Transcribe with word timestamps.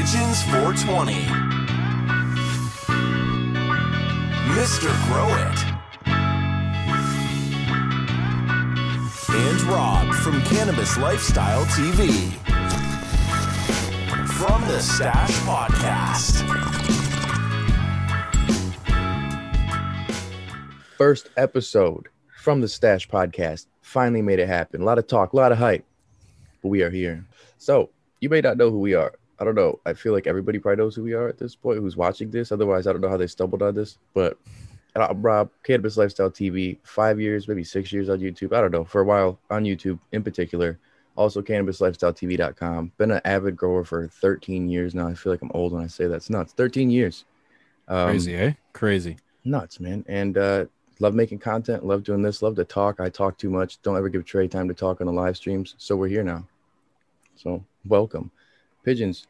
Pigeons 0.00 0.42
420. 0.44 1.12
Mr. 4.56 4.88
Grow 5.04 5.28
It. 5.28 5.58
And 9.28 9.60
Rob 9.64 10.14
from 10.14 10.40
Cannabis 10.44 10.96
Lifestyle 10.96 11.66
TV. 11.66 12.32
From 14.26 14.62
the 14.68 14.80
Stash 14.80 15.38
Podcast. 15.40 16.46
First 20.96 21.28
episode 21.36 22.08
from 22.38 22.62
the 22.62 22.68
Stash 22.68 23.06
Podcast. 23.06 23.66
Finally 23.82 24.22
made 24.22 24.38
it 24.38 24.48
happen. 24.48 24.80
A 24.80 24.84
lot 24.86 24.96
of 24.96 25.06
talk, 25.06 25.34
a 25.34 25.36
lot 25.36 25.52
of 25.52 25.58
hype, 25.58 25.84
but 26.62 26.68
we 26.68 26.80
are 26.80 26.88
here. 26.88 27.22
So 27.58 27.90
you 28.22 28.30
may 28.30 28.40
not 28.40 28.56
know 28.56 28.70
who 28.70 28.78
we 28.78 28.94
are. 28.94 29.12
I 29.40 29.44
don't 29.44 29.54
know. 29.54 29.80
I 29.86 29.94
feel 29.94 30.12
like 30.12 30.26
everybody 30.26 30.58
probably 30.58 30.84
knows 30.84 30.94
who 30.94 31.02
we 31.02 31.14
are 31.14 31.28
at 31.28 31.38
this 31.38 31.56
point 31.56 31.78
who's 31.78 31.96
watching 31.96 32.30
this. 32.30 32.52
Otherwise, 32.52 32.86
I 32.86 32.92
don't 32.92 33.00
know 33.00 33.08
how 33.08 33.16
they 33.16 33.26
stumbled 33.26 33.62
on 33.62 33.74
this. 33.74 33.96
But 34.12 34.38
I'm 34.94 35.22
Rob, 35.22 35.50
Cannabis 35.64 35.96
Lifestyle 35.96 36.30
TV, 36.30 36.76
five 36.82 37.18
years, 37.18 37.48
maybe 37.48 37.64
six 37.64 37.90
years 37.90 38.10
on 38.10 38.18
YouTube. 38.18 38.54
I 38.54 38.60
don't 38.60 38.70
know. 38.70 38.84
For 38.84 39.00
a 39.00 39.04
while 39.04 39.38
on 39.50 39.64
YouTube 39.64 39.98
in 40.12 40.22
particular. 40.22 40.78
Also, 41.16 41.40
cannabislifestyletv.com. 41.42 42.92
Been 42.98 43.10
an 43.10 43.20
avid 43.24 43.56
grower 43.56 43.84
for 43.84 44.08
13 44.08 44.68
years 44.68 44.94
now. 44.94 45.08
I 45.08 45.14
feel 45.14 45.32
like 45.32 45.42
I'm 45.42 45.50
old 45.54 45.72
when 45.72 45.82
I 45.82 45.86
say 45.86 46.06
that. 46.06 46.14
It's 46.14 46.30
nuts. 46.30 46.52
13 46.52 46.90
years. 46.90 47.24
Um, 47.88 48.08
Crazy, 48.08 48.36
eh? 48.36 48.52
Crazy. 48.74 49.16
Nuts, 49.44 49.80
man. 49.80 50.04
And 50.06 50.36
uh, 50.38 50.66
love 50.98 51.14
making 51.14 51.38
content. 51.38 51.84
Love 51.84 52.04
doing 52.04 52.22
this. 52.22 52.42
Love 52.42 52.56
to 52.56 52.64
talk. 52.64 53.00
I 53.00 53.08
talk 53.08 53.38
too 53.38 53.50
much. 53.50 53.80
Don't 53.82 53.96
ever 53.96 54.08
give 54.08 54.24
Trey 54.24 54.48
time 54.48 54.68
to 54.68 54.74
talk 54.74 55.00
on 55.00 55.06
the 55.06 55.12
live 55.12 55.36
streams. 55.36 55.74
So 55.78 55.96
we're 55.96 56.08
here 56.08 56.22
now. 56.22 56.46
So 57.36 57.64
welcome. 57.86 58.30
Pigeons, 58.82 59.26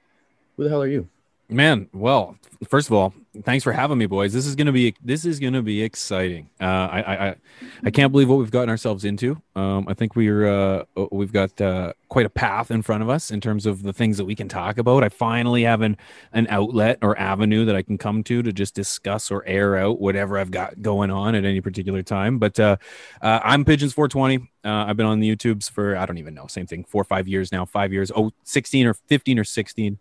who 0.56 0.64
the 0.64 0.70
hell 0.70 0.82
are 0.82 0.88
you? 0.88 1.08
Man, 1.50 1.88
well, 1.92 2.36
first 2.68 2.88
of 2.88 2.92
all, 2.92 3.12
thanks 3.42 3.64
for 3.64 3.72
having 3.72 3.98
me, 3.98 4.06
boys. 4.06 4.32
This 4.32 4.46
is 4.46 4.54
gonna 4.54 4.70
be 4.70 4.94
this 5.02 5.24
is 5.24 5.40
gonna 5.40 5.62
be 5.62 5.82
exciting. 5.82 6.48
Uh, 6.60 6.64
I, 6.64 7.00
I 7.28 7.36
I 7.84 7.90
can't 7.90 8.12
believe 8.12 8.28
what 8.28 8.38
we've 8.38 8.52
gotten 8.52 8.68
ourselves 8.68 9.04
into. 9.04 9.42
Um, 9.56 9.86
I 9.88 9.94
think 9.94 10.14
we're 10.14 10.46
uh, 10.46 10.84
we've 11.10 11.32
got 11.32 11.60
uh, 11.60 11.94
quite 12.08 12.24
a 12.24 12.30
path 12.30 12.70
in 12.70 12.82
front 12.82 13.02
of 13.02 13.08
us 13.08 13.32
in 13.32 13.40
terms 13.40 13.66
of 13.66 13.82
the 13.82 13.92
things 13.92 14.16
that 14.18 14.26
we 14.26 14.36
can 14.36 14.48
talk 14.48 14.78
about. 14.78 15.02
I 15.02 15.08
finally 15.08 15.64
have 15.64 15.80
an 15.80 15.96
an 16.32 16.46
outlet 16.50 16.98
or 17.02 17.18
avenue 17.18 17.64
that 17.64 17.74
I 17.74 17.82
can 17.82 17.98
come 17.98 18.22
to 18.24 18.44
to 18.44 18.52
just 18.52 18.76
discuss 18.76 19.28
or 19.32 19.44
air 19.44 19.76
out 19.76 20.00
whatever 20.00 20.38
I've 20.38 20.52
got 20.52 20.80
going 20.82 21.10
on 21.10 21.34
at 21.34 21.44
any 21.44 21.60
particular 21.60 22.04
time. 22.04 22.38
But 22.38 22.60
uh, 22.60 22.76
uh, 23.22 23.40
I'm 23.42 23.64
Pigeons 23.64 23.92
420. 23.92 24.48
Uh, 24.64 24.84
I've 24.86 24.96
been 24.96 25.06
on 25.06 25.18
the 25.18 25.34
YouTubes 25.34 25.68
for 25.68 25.96
I 25.96 26.06
don't 26.06 26.18
even 26.18 26.34
know, 26.34 26.46
same 26.46 26.66
thing, 26.66 26.84
four 26.84 27.00
or 27.00 27.06
five 27.06 27.26
years 27.26 27.50
now, 27.50 27.64
five 27.64 27.92
years, 27.92 28.12
oh, 28.14 28.30
16 28.44 28.86
or 28.86 28.94
15 28.94 29.38
or 29.40 29.44
16 29.44 29.98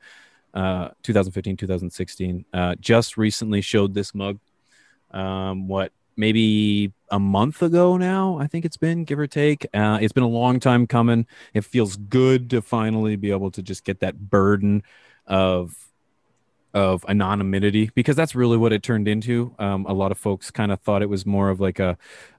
uh 0.53 0.89
2015 1.03 1.57
2016 1.57 2.45
uh 2.53 2.75
just 2.79 3.17
recently 3.17 3.61
showed 3.61 3.93
this 3.93 4.15
mug 4.15 4.39
um 5.11 5.67
what 5.67 5.91
maybe 6.17 6.91
a 7.11 7.19
month 7.19 7.61
ago 7.61 7.97
now 7.97 8.37
i 8.39 8.47
think 8.47 8.65
it's 8.65 8.77
been 8.77 9.03
give 9.03 9.19
or 9.19 9.27
take. 9.27 9.65
Uh 9.73 9.99
it's 10.01 10.13
been 10.13 10.23
a 10.23 10.27
long 10.27 10.59
time 10.59 10.87
coming. 10.87 11.25
It 11.53 11.65
feels 11.65 11.97
good 11.97 12.49
to 12.51 12.61
finally 12.61 13.15
be 13.15 13.31
able 13.31 13.51
to 13.51 13.61
just 13.61 13.83
get 13.83 13.99
that 13.99 14.29
burden 14.29 14.83
of 15.27 15.75
of 16.73 17.03
anonymity 17.07 17.89
because 17.95 18.15
that's 18.15 18.35
really 18.35 18.57
what 18.57 18.71
it 18.73 18.83
turned 18.83 19.07
into. 19.07 19.53
Um 19.59 19.85
a 19.85 19.93
lot 19.93 20.11
of 20.11 20.17
folks 20.17 20.51
kind 20.51 20.71
of 20.71 20.79
thought 20.81 21.01
it 21.01 21.09
was 21.09 21.25
more 21.25 21.49
of 21.49 21.59
like 21.59 21.79
a 21.79 21.97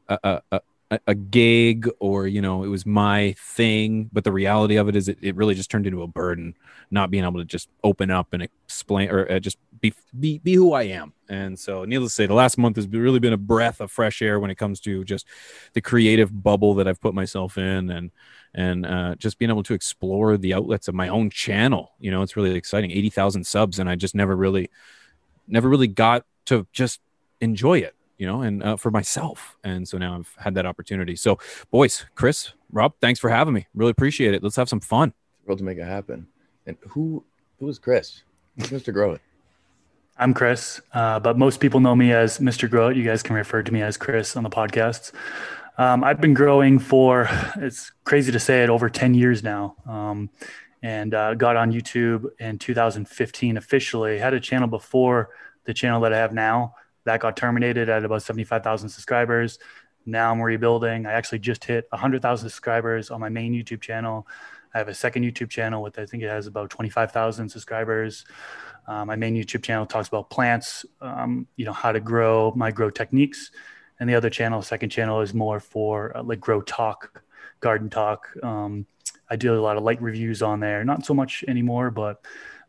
a, 0.08 0.42
a, 0.50 0.60
a, 1.06 1.14
gig 1.14 1.88
or 2.00 2.26
you 2.26 2.40
know 2.40 2.64
it 2.64 2.68
was 2.68 2.84
my 2.84 3.32
thing 3.38 4.10
but 4.12 4.24
the 4.24 4.32
reality 4.32 4.76
of 4.76 4.88
it 4.88 4.96
is 4.96 5.08
it, 5.08 5.18
it 5.20 5.36
really 5.36 5.54
just 5.54 5.70
turned 5.70 5.86
into 5.86 6.02
a 6.02 6.06
burden 6.06 6.54
not 6.90 7.10
being 7.10 7.24
able 7.24 7.38
to 7.38 7.44
just 7.44 7.68
open 7.84 8.10
up 8.10 8.32
and 8.32 8.42
explain 8.42 9.08
or 9.08 9.30
uh, 9.30 9.38
just 9.38 9.56
be, 9.80 9.94
be 10.18 10.38
be 10.38 10.54
who 10.54 10.72
i 10.72 10.82
am. 10.82 11.12
And 11.28 11.56
so 11.58 11.84
needless 11.84 12.12
to 12.12 12.16
say 12.16 12.26
the 12.26 12.34
last 12.34 12.58
month 12.58 12.76
has 12.76 12.88
really 12.88 13.20
been 13.20 13.32
a 13.32 13.38
breath 13.38 13.80
of 13.80 13.92
fresh 13.92 14.20
air 14.20 14.40
when 14.40 14.50
it 14.50 14.56
comes 14.56 14.80
to 14.80 15.04
just 15.04 15.26
the 15.74 15.80
creative 15.80 16.42
bubble 16.42 16.74
that 16.74 16.88
i've 16.88 17.00
put 17.00 17.14
myself 17.14 17.56
in 17.56 17.90
and 17.90 18.10
and 18.52 18.84
uh, 18.84 19.14
just 19.14 19.38
being 19.38 19.50
able 19.50 19.62
to 19.62 19.74
explore 19.74 20.36
the 20.36 20.52
outlets 20.52 20.88
of 20.88 20.94
my 20.94 21.06
own 21.06 21.30
channel. 21.30 21.92
You 22.00 22.10
know 22.10 22.22
it's 22.22 22.36
really 22.36 22.54
exciting 22.56 22.90
80000 22.90 23.44
subs 23.46 23.78
and 23.78 23.88
i 23.88 23.94
just 23.94 24.14
never 24.14 24.34
really 24.34 24.70
never 25.46 25.68
really 25.68 25.88
got 25.88 26.24
to 26.46 26.66
just 26.72 27.00
enjoy 27.40 27.78
it 27.78 27.94
you 28.20 28.26
know, 28.26 28.42
and 28.42 28.62
uh, 28.62 28.76
for 28.76 28.90
myself. 28.90 29.56
And 29.64 29.88
so 29.88 29.96
now 29.96 30.14
I've 30.14 30.32
had 30.38 30.54
that 30.54 30.66
opportunity. 30.66 31.16
So, 31.16 31.38
boys, 31.70 32.04
Chris, 32.14 32.52
Rob, 32.70 32.92
thanks 33.00 33.18
for 33.18 33.30
having 33.30 33.54
me. 33.54 33.66
Really 33.74 33.90
appreciate 33.90 34.34
it. 34.34 34.42
Let's 34.42 34.56
have 34.56 34.68
some 34.68 34.80
fun. 34.80 35.14
Thrilled 35.44 35.58
to 35.58 35.64
make 35.64 35.78
it 35.78 35.84
happen. 35.84 36.28
And 36.66 36.76
who 36.88 37.24
who 37.58 37.68
is 37.68 37.78
Chris? 37.78 38.22
Who's 38.58 38.68
Mr. 38.68 38.92
Grow 38.92 39.12
It? 39.12 39.22
I'm 40.18 40.34
Chris, 40.34 40.82
uh, 40.92 41.18
but 41.18 41.38
most 41.38 41.60
people 41.60 41.80
know 41.80 41.96
me 41.96 42.12
as 42.12 42.40
Mr. 42.40 42.68
Grow 42.68 42.88
It. 42.88 42.96
You 42.98 43.04
guys 43.04 43.22
can 43.22 43.34
refer 43.34 43.62
to 43.62 43.72
me 43.72 43.80
as 43.80 43.96
Chris 43.96 44.36
on 44.36 44.42
the 44.42 44.50
podcasts. 44.50 45.12
Um, 45.78 46.04
I've 46.04 46.20
been 46.20 46.34
growing 46.34 46.78
for, 46.78 47.26
it's 47.56 47.90
crazy 48.04 48.30
to 48.30 48.38
say 48.38 48.62
it, 48.62 48.68
over 48.68 48.90
10 48.90 49.14
years 49.14 49.42
now. 49.42 49.76
Um, 49.86 50.28
and 50.82 51.14
uh, 51.14 51.34
got 51.34 51.56
on 51.56 51.72
YouTube 51.72 52.26
in 52.38 52.58
2015 52.58 53.56
officially. 53.56 54.18
Had 54.18 54.34
a 54.34 54.40
channel 54.40 54.68
before 54.68 55.30
the 55.64 55.72
channel 55.72 56.02
that 56.02 56.12
I 56.12 56.18
have 56.18 56.34
now 56.34 56.74
that 57.04 57.20
got 57.20 57.36
terminated 57.36 57.88
at 57.88 58.04
about 58.04 58.22
75,000 58.22 58.88
subscribers. 58.88 59.58
Now 60.06 60.30
I'm 60.30 60.40
rebuilding. 60.40 61.06
I 61.06 61.12
actually 61.12 61.40
just 61.40 61.64
hit 61.64 61.86
100,000 61.90 62.48
subscribers 62.48 63.10
on 63.10 63.20
my 63.20 63.28
main 63.28 63.52
YouTube 63.52 63.80
channel. 63.80 64.26
I 64.74 64.78
have 64.78 64.88
a 64.88 64.94
second 64.94 65.24
YouTube 65.24 65.50
channel 65.50 65.82
with 65.82 65.98
I 65.98 66.06
think 66.06 66.22
it 66.22 66.28
has 66.28 66.46
about 66.46 66.70
25,000 66.70 67.48
subscribers. 67.48 68.24
Uh, 68.86 69.04
my 69.04 69.16
main 69.16 69.34
YouTube 69.34 69.62
channel 69.62 69.86
talks 69.86 70.08
about 70.08 70.30
plants, 70.30 70.84
um, 71.00 71.46
you 71.56 71.64
know, 71.64 71.72
how 71.72 71.92
to 71.92 72.00
grow, 72.00 72.52
my 72.56 72.70
grow 72.70 72.90
techniques. 72.90 73.50
And 73.98 74.08
the 74.08 74.14
other 74.14 74.30
channel, 74.30 74.62
second 74.62 74.90
channel, 74.90 75.20
is 75.20 75.34
more 75.34 75.60
for 75.60 76.16
uh, 76.16 76.22
like 76.22 76.40
grow 76.40 76.62
talk, 76.62 77.22
garden 77.60 77.90
talk. 77.90 78.28
Um, 78.42 78.86
I 79.28 79.36
do 79.36 79.54
a 79.54 79.60
lot 79.60 79.76
of 79.76 79.82
light 79.82 80.00
reviews 80.00 80.42
on 80.42 80.60
there, 80.60 80.84
not 80.84 81.04
so 81.04 81.14
much 81.14 81.44
anymore, 81.46 81.90
but 81.90 82.24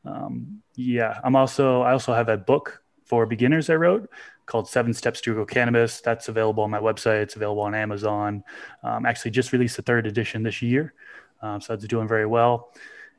um, 0.06 0.62
yeah, 0.76 1.20
I'm 1.24 1.36
also 1.36 1.82
I 1.82 1.92
also 1.92 2.14
have 2.14 2.30
a 2.30 2.38
book 2.38 2.81
for 3.12 3.26
beginners 3.26 3.70
I 3.70 3.76
wrote 3.76 4.10
called 4.46 4.70
Seven 4.70 4.94
Steps 4.94 5.20
to 5.22 5.34
Grow 5.34 5.46
Cannabis. 5.46 6.00
That's 6.00 6.30
available 6.30 6.64
on 6.64 6.70
my 6.70 6.80
website. 6.80 7.24
It's 7.24 7.36
available 7.36 7.62
on 7.64 7.76
Amazon. 7.76 8.42
Um, 8.84 9.06
actually, 9.06 9.32
just 9.32 9.52
released 9.52 9.76
the 9.76 9.82
third 9.82 10.08
edition 10.08 10.44
this 10.44 10.62
year, 10.62 10.94
um, 11.42 11.60
so 11.60 11.74
it's 11.74 11.86
doing 11.88 12.08
very 12.08 12.26
well. 12.26 12.72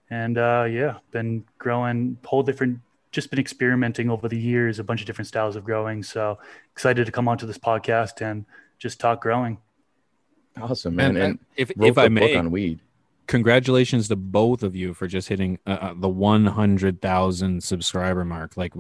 And 0.09 0.39
uh, 0.39 0.65
yeah, 0.67 0.97
been 1.11 1.45
growing 1.59 2.17
whole 2.25 2.43
different. 2.43 2.81
Just 3.11 3.29
been 3.29 3.39
experimenting 3.39 4.09
over 4.09 4.31
the 4.31 4.39
years, 4.39 4.79
a 4.79 4.85
bunch 4.85 5.03
of 5.03 5.07
different 5.07 5.29
styles 5.29 5.57
of 5.57 5.65
growing. 5.65 6.03
So 6.03 6.39
excited 6.73 7.05
to 7.05 7.13
come 7.13 7.29
onto 7.29 7.47
this 7.47 7.59
podcast 7.59 8.23
and 8.23 8.47
just 8.79 8.99
talk 8.99 9.21
growing. 9.21 9.59
Awesome, 10.59 10.97
man! 10.97 11.11
And, 11.11 11.19
and 11.19 11.39
if 11.55 11.71
if 11.79 11.99
I 11.99 12.09
may, 12.09 12.35
on 12.35 12.51
weed 12.51 12.81
congratulations 13.27 14.09
to 14.09 14.17
both 14.17 14.63
of 14.63 14.75
you 14.77 14.95
for 14.95 15.07
just 15.07 15.29
hitting 15.29 15.59
uh, 15.67 15.71
uh 15.71 15.95
the 15.97 16.09
100,000 16.09 17.63
subscriber 17.63 18.25
mark. 18.25 18.57
Like, 18.57 18.75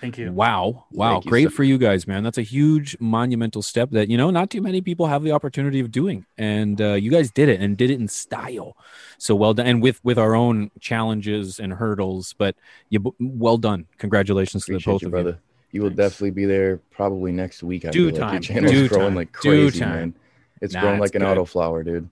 thank 0.00 0.18
you. 0.18 0.32
Wow. 0.32 0.86
Wow. 0.90 1.14
Thank 1.14 1.26
Great 1.26 1.42
you, 1.42 1.50
for 1.50 1.64
you 1.64 1.78
guys, 1.78 2.06
man. 2.06 2.22
That's 2.22 2.38
a 2.38 2.42
huge 2.42 2.96
monumental 3.00 3.62
step 3.62 3.90
that, 3.90 4.08
you 4.08 4.16
know, 4.16 4.30
not 4.30 4.50
too 4.50 4.62
many 4.62 4.80
people 4.80 5.06
have 5.06 5.22
the 5.22 5.32
opportunity 5.32 5.80
of 5.80 5.90
doing. 5.90 6.26
And 6.38 6.80
uh, 6.80 6.94
you 6.94 7.10
guys 7.10 7.30
did 7.30 7.48
it 7.48 7.60
and 7.60 7.76
did 7.76 7.90
it 7.90 8.00
in 8.00 8.08
style. 8.08 8.76
So 9.18 9.34
well 9.34 9.54
done. 9.54 9.66
And 9.66 9.82
with, 9.82 10.02
with 10.04 10.18
our 10.18 10.34
own 10.34 10.70
challenges 10.80 11.58
and 11.60 11.72
hurdles, 11.72 12.34
but 12.38 12.56
you 12.88 13.14
well 13.18 13.58
done. 13.58 13.86
Congratulations 13.98 14.64
Appreciate 14.64 14.80
to 14.80 14.84
the 14.84 14.92
both 14.92 15.02
you, 15.02 15.08
of 15.08 15.12
brother. 15.12 15.30
you. 15.30 15.38
You 15.72 15.82
will 15.82 15.90
definitely 15.90 16.32
be 16.32 16.46
there 16.46 16.78
probably 16.90 17.30
next 17.30 17.62
week. 17.62 17.84
I 17.84 17.90
Do 17.90 18.10
time. 18.10 18.20
Like 18.20 18.32
your 18.32 18.40
channel's 18.40 18.72
Do 18.72 18.88
growing 18.88 19.06
time. 19.06 19.14
like 19.14 19.32
crazy, 19.32 19.78
Do 19.78 19.84
time. 19.84 19.94
man. 19.94 20.14
It's 20.60 20.74
nah, 20.74 20.80
growing 20.80 21.00
like 21.00 21.14
an 21.14 21.22
good. 21.22 21.28
auto 21.28 21.44
flower, 21.44 21.82
dude. 21.82 22.08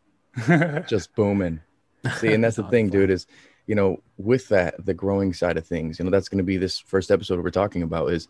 Just 0.87 1.15
booming. 1.15 1.61
See, 2.19 2.33
and 2.33 2.43
that's 2.43 2.57
the 2.57 2.63
thing, 2.71 2.89
dude, 2.89 3.11
is 3.11 3.27
you 3.69 3.75
know, 3.75 4.01
with 4.17 4.49
that, 4.49 4.85
the 4.87 4.95
growing 4.95 5.33
side 5.35 5.59
of 5.59 5.67
things, 5.67 5.99
you 5.99 6.05
know, 6.05 6.11
that's 6.11 6.29
going 6.29 6.39
to 6.39 6.45
be 6.45 6.57
this 6.57 6.79
first 6.79 7.11
episode 7.11 7.45
we're 7.45 7.51
talking 7.51 7.83
about 7.83 8.11
is 8.11 8.29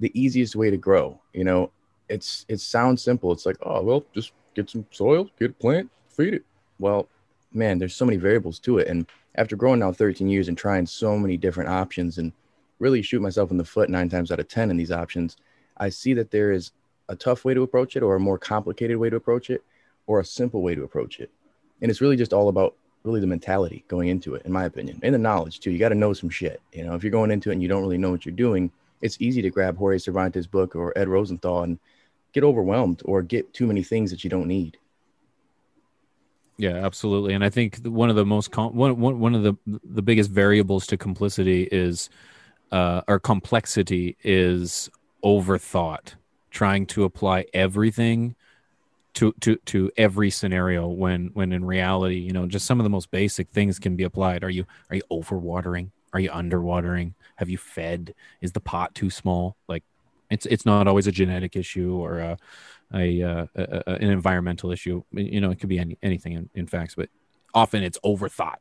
the 0.00 0.10
easiest 0.20 0.56
way 0.56 0.70
to 0.70 0.76
grow. 0.76 1.20
You 1.32 1.44
know, 1.44 1.70
it's 2.08 2.44
it 2.48 2.58
sounds 2.58 3.02
simple. 3.02 3.30
It's 3.32 3.46
like, 3.46 3.56
oh 3.62 3.82
well, 3.82 4.04
just 4.12 4.32
get 4.54 4.68
some 4.68 4.84
soil, 4.90 5.30
get 5.38 5.50
a 5.50 5.54
plant, 5.54 5.88
feed 6.08 6.34
it. 6.34 6.44
Well, 6.80 7.08
man, 7.52 7.78
there's 7.78 7.94
so 7.94 8.04
many 8.04 8.18
variables 8.18 8.58
to 8.60 8.78
it. 8.78 8.88
And 8.88 9.06
after 9.36 9.56
growing 9.56 9.78
now 9.78 9.92
13 9.92 10.28
years 10.28 10.48
and 10.48 10.58
trying 10.58 10.84
so 10.84 11.16
many 11.16 11.36
different 11.36 11.70
options 11.70 12.18
and 12.18 12.32
really 12.80 13.02
shoot 13.02 13.22
myself 13.22 13.52
in 13.52 13.56
the 13.56 13.64
foot 13.64 13.88
nine 13.88 14.08
times 14.08 14.32
out 14.32 14.40
of 14.40 14.48
10 14.48 14.70
in 14.70 14.76
these 14.76 14.90
options, 14.90 15.36
I 15.76 15.90
see 15.90 16.12
that 16.14 16.32
there 16.32 16.50
is 16.50 16.72
a 17.08 17.14
tough 17.14 17.44
way 17.44 17.54
to 17.54 17.62
approach 17.62 17.96
it 17.96 18.02
or 18.02 18.16
a 18.16 18.20
more 18.20 18.38
complicated 18.38 18.96
way 18.96 19.10
to 19.10 19.16
approach 19.16 19.48
it 19.48 19.62
or 20.06 20.18
a 20.18 20.24
simple 20.24 20.60
way 20.60 20.74
to 20.74 20.82
approach 20.82 21.20
it. 21.20 21.30
And 21.80 21.90
it's 21.90 22.00
really 22.00 22.16
just 22.16 22.32
all 22.32 22.48
about 22.48 22.74
really 23.04 23.20
the 23.20 23.26
mentality 23.26 23.84
going 23.88 24.08
into 24.08 24.34
it, 24.34 24.42
in 24.44 24.52
my 24.52 24.64
opinion, 24.64 25.00
and 25.02 25.14
the 25.14 25.18
knowledge 25.18 25.60
too. 25.60 25.70
You 25.70 25.78
got 25.78 25.90
to 25.90 25.94
know 25.94 26.12
some 26.12 26.30
shit. 26.30 26.60
You 26.72 26.84
know, 26.84 26.94
if 26.94 27.02
you're 27.02 27.10
going 27.10 27.30
into 27.30 27.50
it 27.50 27.54
and 27.54 27.62
you 27.62 27.68
don't 27.68 27.82
really 27.82 27.98
know 27.98 28.10
what 28.10 28.24
you're 28.24 28.34
doing, 28.34 28.70
it's 29.00 29.20
easy 29.20 29.42
to 29.42 29.50
grab 29.50 29.76
Jorge 29.76 29.98
Cervantes' 29.98 30.46
book 30.46 30.76
or 30.76 30.96
Ed 30.96 31.08
Rosenthal 31.08 31.64
and 31.64 31.78
get 32.32 32.44
overwhelmed 32.44 33.02
or 33.04 33.22
get 33.22 33.52
too 33.52 33.66
many 33.66 33.82
things 33.82 34.10
that 34.10 34.24
you 34.24 34.30
don't 34.30 34.46
need. 34.46 34.78
Yeah, 36.58 36.76
absolutely. 36.76 37.34
And 37.34 37.44
I 37.44 37.50
think 37.50 37.78
one 37.78 38.10
of 38.10 38.16
the 38.16 38.26
most 38.26 38.50
com- 38.50 38.76
one, 38.76 39.00
one 39.00 39.18
one 39.18 39.34
of 39.34 39.42
the 39.42 39.54
the 39.66 40.02
biggest 40.02 40.30
variables 40.30 40.86
to 40.88 40.96
complicity 40.96 41.68
is 41.72 42.08
uh, 42.70 43.02
or 43.08 43.18
complexity 43.18 44.16
is 44.22 44.90
overthought, 45.24 46.14
trying 46.50 46.86
to 46.86 47.04
apply 47.04 47.46
everything 47.52 48.36
to 49.14 49.32
to 49.40 49.56
to 49.56 49.90
every 49.96 50.30
scenario 50.30 50.88
when 50.88 51.30
when 51.34 51.52
in 51.52 51.64
reality, 51.64 52.16
you 52.16 52.32
know, 52.32 52.46
just 52.46 52.66
some 52.66 52.80
of 52.80 52.84
the 52.84 52.90
most 52.90 53.10
basic 53.10 53.48
things 53.50 53.78
can 53.78 53.96
be 53.96 54.04
applied. 54.04 54.44
Are 54.44 54.50
you 54.50 54.64
are 54.90 54.96
you 54.96 55.02
overwatering? 55.10 55.90
Are 56.12 56.20
you 56.20 56.30
underwatering? 56.30 57.14
Have 57.36 57.48
you 57.48 57.58
fed? 57.58 58.14
Is 58.40 58.52
the 58.52 58.60
pot 58.60 58.94
too 58.94 59.10
small? 59.10 59.56
Like 59.68 59.84
it's 60.30 60.46
it's 60.46 60.66
not 60.66 60.88
always 60.88 61.06
a 61.06 61.12
genetic 61.12 61.56
issue 61.56 61.94
or 61.94 62.18
a, 62.18 62.38
a, 62.94 63.22
uh, 63.22 63.46
a, 63.54 63.82
a 63.86 63.92
an 63.94 64.10
environmental 64.10 64.70
issue. 64.72 65.02
You 65.12 65.40
know, 65.40 65.50
it 65.50 65.60
could 65.60 65.68
be 65.68 65.78
any, 65.78 65.98
anything 66.02 66.32
in, 66.32 66.50
in 66.54 66.66
facts, 66.66 66.94
but 66.94 67.08
often 67.54 67.82
it's 67.82 67.98
overthought. 68.04 68.56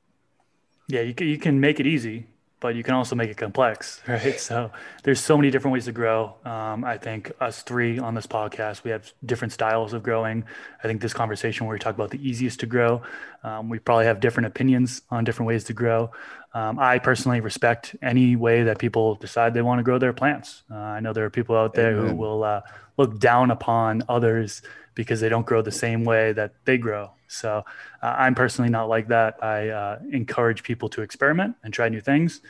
Yeah, 0.87 1.01
you 1.01 1.13
can, 1.13 1.27
you 1.27 1.37
can 1.37 1.59
make 1.59 1.79
it 1.79 1.87
easy, 1.87 2.27
but 2.61 2.75
you 2.75 2.83
can 2.83 2.93
also 2.93 3.15
make 3.15 3.29
it 3.29 3.35
complex, 3.35 4.01
right? 4.07 4.39
So 4.39 4.71
there's 5.03 5.19
so 5.19 5.35
many 5.35 5.51
different 5.51 5.73
ways 5.73 5.85
to 5.85 5.91
grow. 5.91 6.35
Um, 6.45 6.85
I 6.85 6.97
think 6.97 7.31
us 7.41 7.63
three 7.63 7.99
on 7.99 8.15
this 8.15 8.27
podcast, 8.27 8.85
we 8.85 8.91
have 8.91 9.11
different 9.25 9.51
styles 9.51 9.91
of 9.91 10.03
growing. 10.03 10.45
I 10.81 10.87
think 10.87 11.01
this 11.01 11.13
conversation 11.13 11.65
where 11.65 11.73
we 11.73 11.79
talk 11.79 11.95
about 11.95 12.11
the 12.11 12.25
easiest 12.25 12.61
to 12.61 12.67
grow, 12.67 13.01
um, 13.43 13.67
we 13.67 13.79
probably 13.79 14.05
have 14.05 14.21
different 14.21 14.47
opinions 14.47 15.01
on 15.09 15.23
different 15.23 15.47
ways 15.47 15.65
to 15.65 15.73
grow. 15.73 16.11
Um, 16.53 16.79
I 16.79 16.99
personally 16.99 17.39
respect 17.39 17.95
any 18.01 18.35
way 18.35 18.63
that 18.63 18.77
people 18.77 19.15
decide 19.15 19.53
they 19.53 19.61
want 19.61 19.79
to 19.79 19.83
grow 19.83 19.97
their 19.97 20.11
plants. 20.11 20.63
Uh, 20.69 20.75
I 20.75 20.99
know 20.99 21.13
there 21.13 21.25
are 21.25 21.29
people 21.29 21.55
out 21.55 21.73
there 21.73 21.95
who 21.95 22.13
will 22.13 22.43
uh, 22.43 22.61
look 22.97 23.19
down 23.19 23.51
upon 23.51 24.03
others 24.09 24.61
because 24.93 25.21
they 25.21 25.29
don't 25.29 25.45
grow 25.45 25.61
the 25.61 25.71
same 25.71 26.03
way 26.03 26.33
that 26.33 26.53
they 26.65 26.77
grow. 26.77 27.11
So 27.27 27.63
uh, 28.03 28.15
I'm 28.17 28.35
personally 28.35 28.69
not 28.69 28.89
like 28.89 29.07
that. 29.07 29.41
I 29.41 29.69
uh, 29.69 29.99
encourage 30.11 30.63
people 30.63 30.89
to 30.89 31.01
experiment 31.01 31.55
and 31.63 31.73
try 31.73 31.87
new 31.87 32.01
things. 32.01 32.41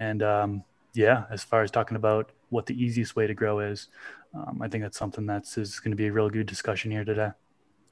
And 0.00 0.22
um, 0.24 0.64
yeah, 0.94 1.24
as 1.30 1.44
far 1.44 1.62
as 1.62 1.70
talking 1.70 1.96
about 1.96 2.32
what 2.50 2.66
the 2.66 2.74
easiest 2.74 3.14
way 3.14 3.28
to 3.28 3.34
grow 3.34 3.60
is, 3.60 3.88
um, 4.34 4.60
I 4.60 4.68
think 4.68 4.82
that's 4.82 4.98
something 4.98 5.24
that's 5.24 5.56
is 5.56 5.78
going 5.78 5.92
to 5.92 5.96
be 5.96 6.08
a 6.08 6.12
real 6.12 6.28
good 6.28 6.46
discussion 6.46 6.90
here 6.90 7.04
today. 7.04 7.30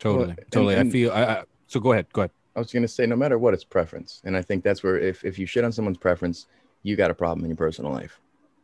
Totally, 0.00 0.30
and- 0.30 0.50
totally. 0.50 0.74
I 0.74 0.80
and- 0.80 0.90
feel. 0.92 1.12
I, 1.12 1.24
I, 1.24 1.44
so 1.68 1.78
go 1.78 1.92
ahead. 1.92 2.06
Go 2.12 2.22
ahead. 2.22 2.30
I 2.56 2.60
was 2.60 2.72
gonna 2.72 2.88
say, 2.88 3.06
no 3.06 3.16
matter 3.16 3.38
what, 3.38 3.54
it's 3.54 3.64
preference, 3.64 4.20
and 4.24 4.36
I 4.36 4.42
think 4.42 4.62
that's 4.62 4.82
where 4.82 4.98
if 4.98 5.24
if 5.24 5.38
you 5.38 5.46
shit 5.46 5.64
on 5.64 5.72
someone's 5.72 5.98
preference, 5.98 6.46
you 6.82 6.96
got 6.96 7.10
a 7.10 7.14
problem 7.14 7.44
in 7.44 7.50
your 7.50 7.56
personal 7.56 7.90
life. 7.92 8.20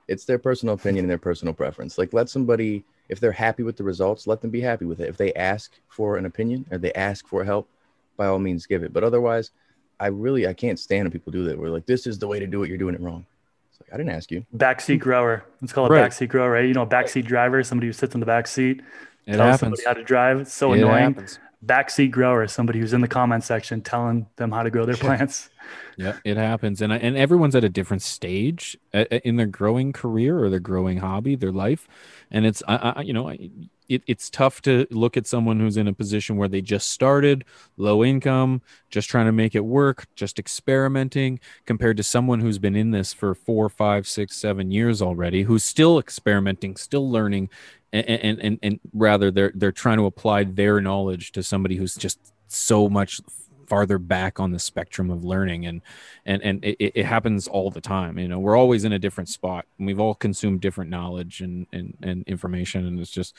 It's 0.09 0.25
their 0.25 0.39
personal 0.39 0.75
opinion 0.75 1.05
and 1.05 1.11
their 1.11 1.19
personal 1.19 1.55
preference. 1.55 1.97
Like 1.99 2.13
let 2.13 2.29
somebody, 2.29 2.85
if 3.09 3.21
they're 3.21 3.33
happy 3.33 3.63
with 3.63 3.77
the 3.77 3.85
results, 3.85 4.27
let 4.27 4.41
them 4.41 4.51
be 4.51 4.61
happy 4.61 4.85
with 4.85 5.01
it. 5.01 5.09
If 5.09 5.17
they 5.17 5.33
ask 5.35 5.73
for 5.89 6.17
an 6.17 6.27
opinion 6.27 6.67
or 6.71 6.79
they 6.79 6.93
ask 6.95 7.27
for 7.27 7.45
help, 7.45 7.69
by 8.17 8.27
all 8.27 8.39
means 8.39 8.67
give 8.67 8.83
it. 8.83 8.93
But 8.93 9.05
otherwise, 9.05 9.51
I 9.99 10.07
really 10.09 10.47
I 10.47 10.53
can't 10.53 10.79
stand 10.79 11.05
when 11.05 11.13
people 11.13 11.33
do 11.33 11.45
that. 11.45 11.59
We're 11.59 11.71
like, 11.71 11.87
this 11.87 12.07
is 12.07 12.19
the 12.19 12.27
way 12.29 12.39
to 12.41 12.47
do 12.47 12.63
it. 12.63 12.69
You're 12.69 12.79
doing 12.79 12.95
it 12.95 13.01
wrong. 13.01 13.25
It's 13.71 13.81
like 13.81 13.93
I 13.93 13.97
didn't 13.97 14.13
ask 14.13 14.31
you. 14.31 14.45
Backseat 14.57 15.01
grower. 15.01 15.45
Let's 15.61 15.73
call 15.73 15.87
it 15.87 15.91
Right. 15.91 16.11
backseat 16.11 16.29
grower, 16.29 16.51
right? 16.51 16.65
You 16.67 16.75
know, 16.75 16.83
a 16.83 16.87
backseat 16.87 17.25
driver, 17.27 17.63
somebody 17.63 17.87
who 17.89 17.93
sits 17.93 18.15
in 18.15 18.21
the 18.21 18.27
back 18.27 18.47
seat, 18.47 18.83
It 19.27 19.33
tells 19.37 19.41
happens. 19.41 19.59
somebody 19.61 19.83
how 19.85 19.93
to 19.95 20.03
drive. 20.03 20.41
It's 20.41 20.53
so 20.55 20.73
It 20.73 20.79
annoying. 20.79 21.03
happens. 21.15 21.39
Backseat 21.65 22.11
grower 22.11 22.47
somebody 22.49 22.79
who's 22.79 22.95
in 22.95 23.03
the 23.03 23.09
comment 23.09 23.45
section 23.45 23.83
telling 23.83 24.27
them 24.37 24.51
how 24.51 24.63
to 24.63 24.71
grow 24.71 24.87
their 24.87 24.97
plants. 24.97 25.51
Yeah, 25.97 26.15
it 26.25 26.39
happens, 26.39 26.81
and 26.81 26.91
and 26.93 27.17
everyone's 27.17 27.55
at 27.55 27.65
a 27.65 27.69
different 27.69 28.03
stage 28.03 28.79
uh, 28.95 29.05
uh, 29.13 29.19
in 29.25 29.37
their 29.37 29.47
growing 29.47 29.93
career 29.93 30.43
or 30.43 30.49
their 30.49 30.61
growing 30.61 30.99
hobby, 30.99 31.37
their 31.37 31.53
life, 31.53 31.87
and 32.31 32.47
it's 32.47 32.63
I, 32.67 32.95
I 32.97 33.03
you 33.03 33.13
know 33.13 33.29
I- 33.29 33.51
it, 33.91 34.05
it's 34.07 34.31
tough 34.31 34.63
to 34.63 34.87
look 34.93 35.17
at 35.17 35.27
someone 35.27 35.59
who's 35.59 35.77
in 35.77 35.89
a 35.89 35.93
position 35.93 36.37
where 36.37 36.47
they 36.49 36.61
just 36.61 36.91
started, 36.91 37.45
low 37.77 38.05
income, 38.05 38.63
just 38.89 39.11
trying 39.11 39.27
to 39.27 39.33
make 39.33 39.57
it 39.57 39.65
work, 39.65 40.07
just 40.15 40.39
experimenting, 40.39 41.41
compared 41.67 41.97
to 41.97 42.05
someone 42.05 42.39
who's 42.39 42.61
been 42.61 42.77
in 42.77 42.93
this 42.93 43.13
for 43.13 43.35
four, 43.35 43.69
five, 43.69 44.07
six, 44.07 44.37
seven 44.37 44.71
years 44.71 45.03
already, 45.03 45.43
who's 45.43 45.65
still 45.65 45.99
experimenting, 45.99 46.77
still 46.77 47.11
learning, 47.11 47.51
and 47.93 48.07
and 48.09 48.39
and, 48.41 48.59
and 48.63 48.81
rather 48.93 49.31
they're 49.31 49.53
they're 49.55 49.73
trying 49.73 49.99
to 49.99 50.07
apply 50.07 50.45
their 50.45 50.81
knowledge 50.81 51.33
to 51.33 51.43
somebody 51.43 51.77
who's 51.77 51.95
just 51.95 52.19
so 52.49 52.89
much 52.89 53.21
farther 53.67 53.99
back 53.99 54.41
on 54.41 54.51
the 54.51 54.59
spectrum 54.59 55.11
of 55.11 55.23
learning 55.25 55.65
and 55.65 55.81
and 56.27 56.43
and 56.43 56.65
it, 56.65 56.77
it 56.97 57.05
happens 57.07 57.47
all 57.47 57.71
the 57.71 57.81
time 57.81 58.19
you 58.19 58.27
know 58.27 58.39
we're 58.41 58.57
always 58.57 58.83
in 58.85 58.93
a 58.93 58.99
different 58.99 59.29
spot 59.29 59.65
and 59.79 59.87
we've 59.87 60.01
all 60.01 60.13
consumed 60.15 60.61
different 60.61 60.91
knowledge 60.91 61.41
and 61.41 61.69
and, 61.73 61.97
and 62.03 62.25
information 62.27 62.85
and 62.85 62.99
it's 62.99 63.13
just 63.13 63.33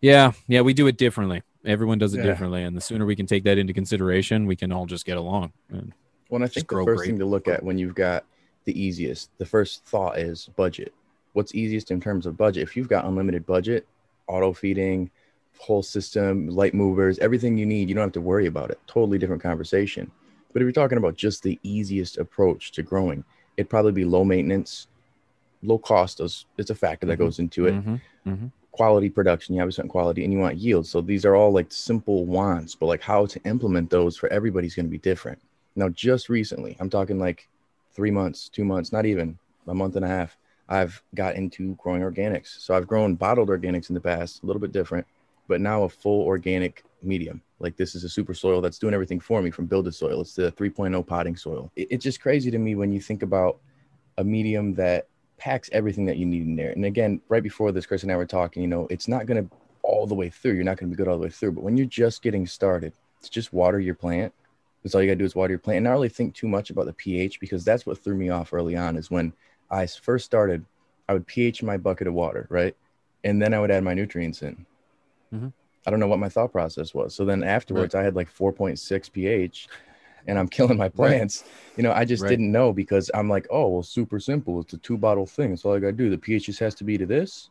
yeah 0.00 0.32
yeah 0.46 0.62
we 0.62 0.72
do 0.72 0.86
it 0.86 0.96
differently 0.96 1.42
everyone 1.66 1.98
does 1.98 2.14
it 2.14 2.18
Yeah. 2.18 2.24
differently 2.24 2.62
and 2.62 2.74
the 2.74 2.80
sooner 2.80 3.04
we 3.04 3.14
can 3.14 3.26
take 3.26 3.44
that 3.44 3.58
into 3.58 3.74
consideration 3.74 4.46
we 4.46 4.56
can 4.56 4.72
all 4.72 4.86
just 4.86 5.04
get 5.04 5.18
along 5.18 5.52
and 5.68 5.92
Well, 6.30 6.36
and 6.36 6.44
I 6.44 6.46
Just 6.46 6.54
think 6.54 6.68
the 6.70 6.84
first 6.86 6.96
great. 7.00 7.06
thing 7.08 7.18
to 7.18 7.26
look 7.26 7.46
at 7.46 7.62
when 7.62 7.76
you've 7.76 7.94
got 7.94 8.24
the 8.64 8.78
easiest, 8.82 9.30
the 9.38 9.46
first 9.46 9.84
thought 9.84 10.18
is 10.18 10.48
budget. 10.56 10.94
What's 11.38 11.54
easiest 11.54 11.92
in 11.92 12.00
terms 12.00 12.26
of 12.26 12.36
budget? 12.36 12.64
If 12.64 12.76
you've 12.76 12.88
got 12.88 13.04
unlimited 13.04 13.46
budget, 13.46 13.86
auto 14.26 14.52
feeding, 14.52 15.08
whole 15.56 15.84
system, 15.84 16.48
light 16.48 16.74
movers, 16.74 17.16
everything 17.20 17.56
you 17.56 17.64
need, 17.64 17.88
you 17.88 17.94
don't 17.94 18.02
have 18.02 18.12
to 18.14 18.20
worry 18.20 18.46
about 18.46 18.72
it. 18.72 18.80
Totally 18.88 19.18
different 19.18 19.40
conversation. 19.40 20.10
But 20.52 20.62
if 20.62 20.66
you're 20.66 20.72
talking 20.72 20.98
about 20.98 21.14
just 21.14 21.44
the 21.44 21.56
easiest 21.62 22.18
approach 22.18 22.72
to 22.72 22.82
growing, 22.82 23.22
it'd 23.56 23.70
probably 23.70 23.92
be 23.92 24.04
low 24.04 24.24
maintenance, 24.24 24.88
low 25.62 25.78
cost 25.78 26.18
is, 26.18 26.44
is 26.56 26.70
a 26.70 26.74
factor 26.74 27.06
that 27.06 27.14
Mhm. 27.14 27.24
goes 27.24 27.38
into 27.38 27.66
it 27.66 27.74
Mhm, 27.74 28.00
mhm. 28.26 28.50
quality 28.72 29.08
production 29.08 29.54
you 29.54 29.60
have 29.60 29.68
a 29.68 29.72
certain 29.72 29.88
quality 29.88 30.24
and 30.24 30.32
you 30.32 30.40
want 30.40 30.56
yield 30.56 30.86
so 30.86 31.00
these 31.00 31.24
are 31.24 31.34
all 31.36 31.52
like 31.52 31.70
simple 31.70 32.24
wants 32.26 32.74
but 32.76 32.86
like 32.86 33.00
how 33.00 33.26
to 33.26 33.40
implement 33.44 33.90
those 33.90 34.16
for 34.16 34.28
everybody's 34.32 34.74
going 34.76 34.86
to 34.86 34.90
be 34.90 34.98
different 34.98 35.40
now 35.74 35.88
just 35.88 36.28
recently 36.28 36.76
i'm 36.78 36.90
talking 36.90 37.18
like 37.18 37.48
three 37.92 38.10
months 38.10 38.48
two 38.48 38.64
months 38.64 38.92
not 38.92 39.04
even 39.04 39.36
a 39.66 39.74
month 39.74 39.96
and 39.96 40.04
a 40.04 40.08
half 40.08 40.36
i've 40.68 41.02
got 41.14 41.34
into 41.34 41.74
growing 41.76 42.02
organics 42.02 42.60
so 42.60 42.74
i've 42.74 42.86
grown 42.86 43.14
bottled 43.14 43.48
organics 43.48 43.88
in 43.88 43.94
the 43.94 44.00
past 44.00 44.42
a 44.42 44.46
little 44.46 44.60
bit 44.60 44.72
different 44.72 45.06
but 45.48 45.60
now 45.60 45.84
a 45.84 45.88
full 45.88 46.22
organic 46.22 46.84
medium 47.02 47.40
like 47.60 47.76
this 47.76 47.94
is 47.94 48.04
a 48.04 48.08
super 48.08 48.34
soil 48.34 48.60
that's 48.60 48.78
doing 48.78 48.94
everything 48.94 49.20
for 49.20 49.40
me 49.40 49.50
from 49.50 49.66
Build 49.66 49.86
a 49.86 49.92
Soil 49.92 50.20
it's 50.20 50.34
the 50.34 50.52
3.0 50.52 51.06
potting 51.06 51.36
soil 51.36 51.70
It- 51.76 51.88
it's 51.90 52.04
just 52.04 52.20
crazy 52.20 52.50
to 52.50 52.58
me 52.58 52.74
when 52.74 52.92
you 52.92 53.00
think 53.00 53.22
about 53.22 53.60
a 54.18 54.24
medium 54.24 54.74
that 54.74 55.06
packs 55.38 55.70
everything 55.72 56.04
that 56.06 56.16
you 56.16 56.26
need 56.26 56.42
in 56.42 56.56
there. 56.56 56.70
And 56.70 56.84
again, 56.84 57.20
right 57.28 57.42
before 57.42 57.72
this, 57.72 57.86
Chris 57.86 58.02
and 58.02 58.12
I 58.12 58.16
were 58.16 58.26
talking, 58.26 58.62
you 58.62 58.68
know, 58.68 58.86
it's 58.90 59.08
not 59.08 59.26
going 59.26 59.48
to 59.48 59.56
all 59.82 60.06
the 60.06 60.14
way 60.14 60.28
through. 60.28 60.52
You're 60.52 60.64
not 60.64 60.76
going 60.76 60.90
to 60.90 60.96
be 60.96 60.98
good 60.98 61.08
all 61.08 61.16
the 61.16 61.22
way 61.22 61.30
through. 61.30 61.52
But 61.52 61.64
when 61.64 61.76
you're 61.76 61.86
just 61.86 62.20
getting 62.22 62.46
started, 62.46 62.92
it's 63.20 63.28
just 63.28 63.52
water 63.52 63.80
your 63.80 63.94
plant. 63.94 64.34
That's 64.82 64.94
all 64.94 65.02
you 65.02 65.08
got 65.08 65.12
to 65.12 65.18
do 65.18 65.24
is 65.24 65.34
water 65.34 65.52
your 65.52 65.58
plant 65.60 65.78
and 65.78 65.84
not 65.84 65.92
really 65.92 66.08
think 66.08 66.34
too 66.34 66.48
much 66.48 66.70
about 66.70 66.86
the 66.86 66.92
pH 66.92 67.40
because 67.40 67.64
that's 67.64 67.86
what 67.86 68.02
threw 68.02 68.16
me 68.16 68.28
off 68.28 68.52
early 68.52 68.76
on 68.76 68.96
is 68.96 69.10
when 69.10 69.32
I 69.70 69.86
first 69.86 70.24
started, 70.24 70.64
I 71.08 71.12
would 71.14 71.26
pH 71.26 71.62
my 71.62 71.76
bucket 71.76 72.06
of 72.06 72.14
water, 72.14 72.46
right? 72.50 72.76
And 73.24 73.40
then 73.42 73.54
I 73.54 73.60
would 73.60 73.70
add 73.70 73.84
my 73.84 73.94
nutrients 73.94 74.42
in. 74.42 74.66
Mhm. 75.32 75.52
I 75.86 75.90
don't 75.90 76.00
know 76.00 76.06
what 76.08 76.18
my 76.18 76.28
thought 76.28 76.52
process 76.52 76.94
was. 76.94 77.14
So 77.14 77.24
then 77.24 77.42
afterwards, 77.42 77.94
I 77.94 78.02
had 78.02 78.14
like 78.14 78.28
4.6 78.28 79.08
pH 79.08 79.68
and 80.26 80.38
I'm 80.38 80.48
killing 80.48 80.76
my 80.76 80.88
plants. 81.00 81.44
You 81.76 81.82
know, 81.82 81.92
I 81.92 82.04
just 82.04 82.22
Right. 82.22 82.30
didn't 82.30 82.52
know 82.52 82.72
because 82.72 83.10
I'm 83.14 83.28
like, 83.28 83.46
oh, 83.50 83.68
well, 83.68 83.82
super 83.82 84.20
simple. 84.20 84.60
It's 84.60 84.74
a 84.74 84.78
two 84.78 84.98
bottle 84.98 85.26
thing. 85.26 85.50
That's 85.50 85.64
all 85.64 85.74
I 85.74 85.78
got 85.78 85.88
to 85.88 85.92
do. 85.92 86.10
The 86.10 86.18
pH 86.18 86.46
just 86.46 86.60
has 86.60 86.74
to 86.76 86.84
be 86.84 86.98
to 86.98 87.06
this. 87.06 87.50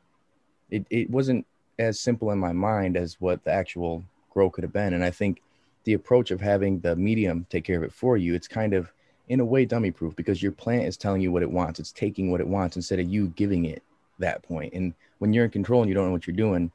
It, 0.69 0.85
it 0.89 1.09
wasn't 1.09 1.45
as 1.79 1.99
simple 1.99 2.31
in 2.31 2.39
my 2.39 2.53
mind 2.53 2.97
as 2.97 3.21
what 3.21 3.43
the 3.43 3.51
actual 3.51 4.03
grow 4.31 4.49
could 4.49 4.63
have 4.63 4.73
been. 4.73 4.93
And 4.93 5.03
I 5.03 5.11
think 5.11 5.41
the 5.85 5.93
approach 5.93 6.31
of 6.31 6.41
having 6.41 6.79
the 6.79 6.95
medium 6.95 7.45
take 7.49 7.63
care 7.65 7.77
of 7.77 7.83
it 7.83 7.93
for 7.93 8.17
you, 8.17 8.35
it's 8.35 8.47
kind 8.47 8.73
of 8.73 8.91
in 9.29 9.39
a 9.39 9.45
way 9.45 9.65
dummy 9.65 9.91
proof 9.91 10.15
because 10.15 10.41
your 10.41 10.51
plant 10.51 10.85
is 10.85 10.97
telling 10.97 11.21
you 11.21 11.31
what 11.31 11.43
it 11.43 11.51
wants. 11.51 11.79
It's 11.79 11.91
taking 11.91 12.31
what 12.31 12.41
it 12.41 12.47
wants 12.47 12.75
instead 12.75 12.99
of 12.99 13.07
you 13.07 13.27
giving 13.35 13.65
it 13.65 13.83
that 14.19 14.41
point. 14.43 14.73
And 14.73 14.93
when 15.19 15.33
you're 15.33 15.45
in 15.45 15.51
control 15.51 15.81
and 15.81 15.89
you 15.89 15.95
don't 15.95 16.05
know 16.05 16.11
what 16.11 16.27
you're 16.27 16.35
doing, 16.35 16.71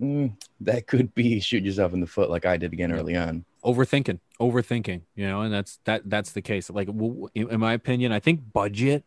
mm, 0.00 0.32
that 0.60 0.86
could 0.86 1.14
be 1.14 1.40
shoot 1.48 1.62
yourself 1.64 1.92
in 1.92 2.00
the 2.00 2.06
foot 2.06 2.30
like 2.30 2.44
I 2.46 2.56
did 2.56 2.72
again 2.72 2.92
early 2.92 3.16
on. 3.16 3.44
overthinking 3.64 4.18
overthinking 4.40 5.02
you 5.14 5.24
know 5.24 5.42
and 5.42 5.54
that's 5.54 5.78
that 5.84 6.02
that's 6.10 6.32
the 6.32 6.42
case 6.42 6.68
like 6.68 6.88
in 7.34 7.60
my 7.60 7.72
opinion 7.72 8.10
i 8.10 8.18
think 8.18 8.40
budget 8.52 9.04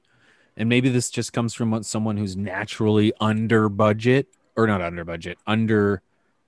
and 0.56 0.70
maybe 0.70 0.88
this 0.88 1.10
just 1.10 1.34
comes 1.34 1.54
from 1.54 1.84
someone 1.84 2.16
who's 2.16 2.38
naturally 2.38 3.12
under 3.20 3.68
budget 3.68 4.28
or 4.56 4.66
not 4.66 4.82
under 4.82 5.04
budget 5.04 5.38
under 5.46 6.02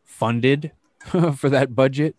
funded 0.05 0.71
for 1.35 1.49
that 1.49 1.75
budget 1.75 2.15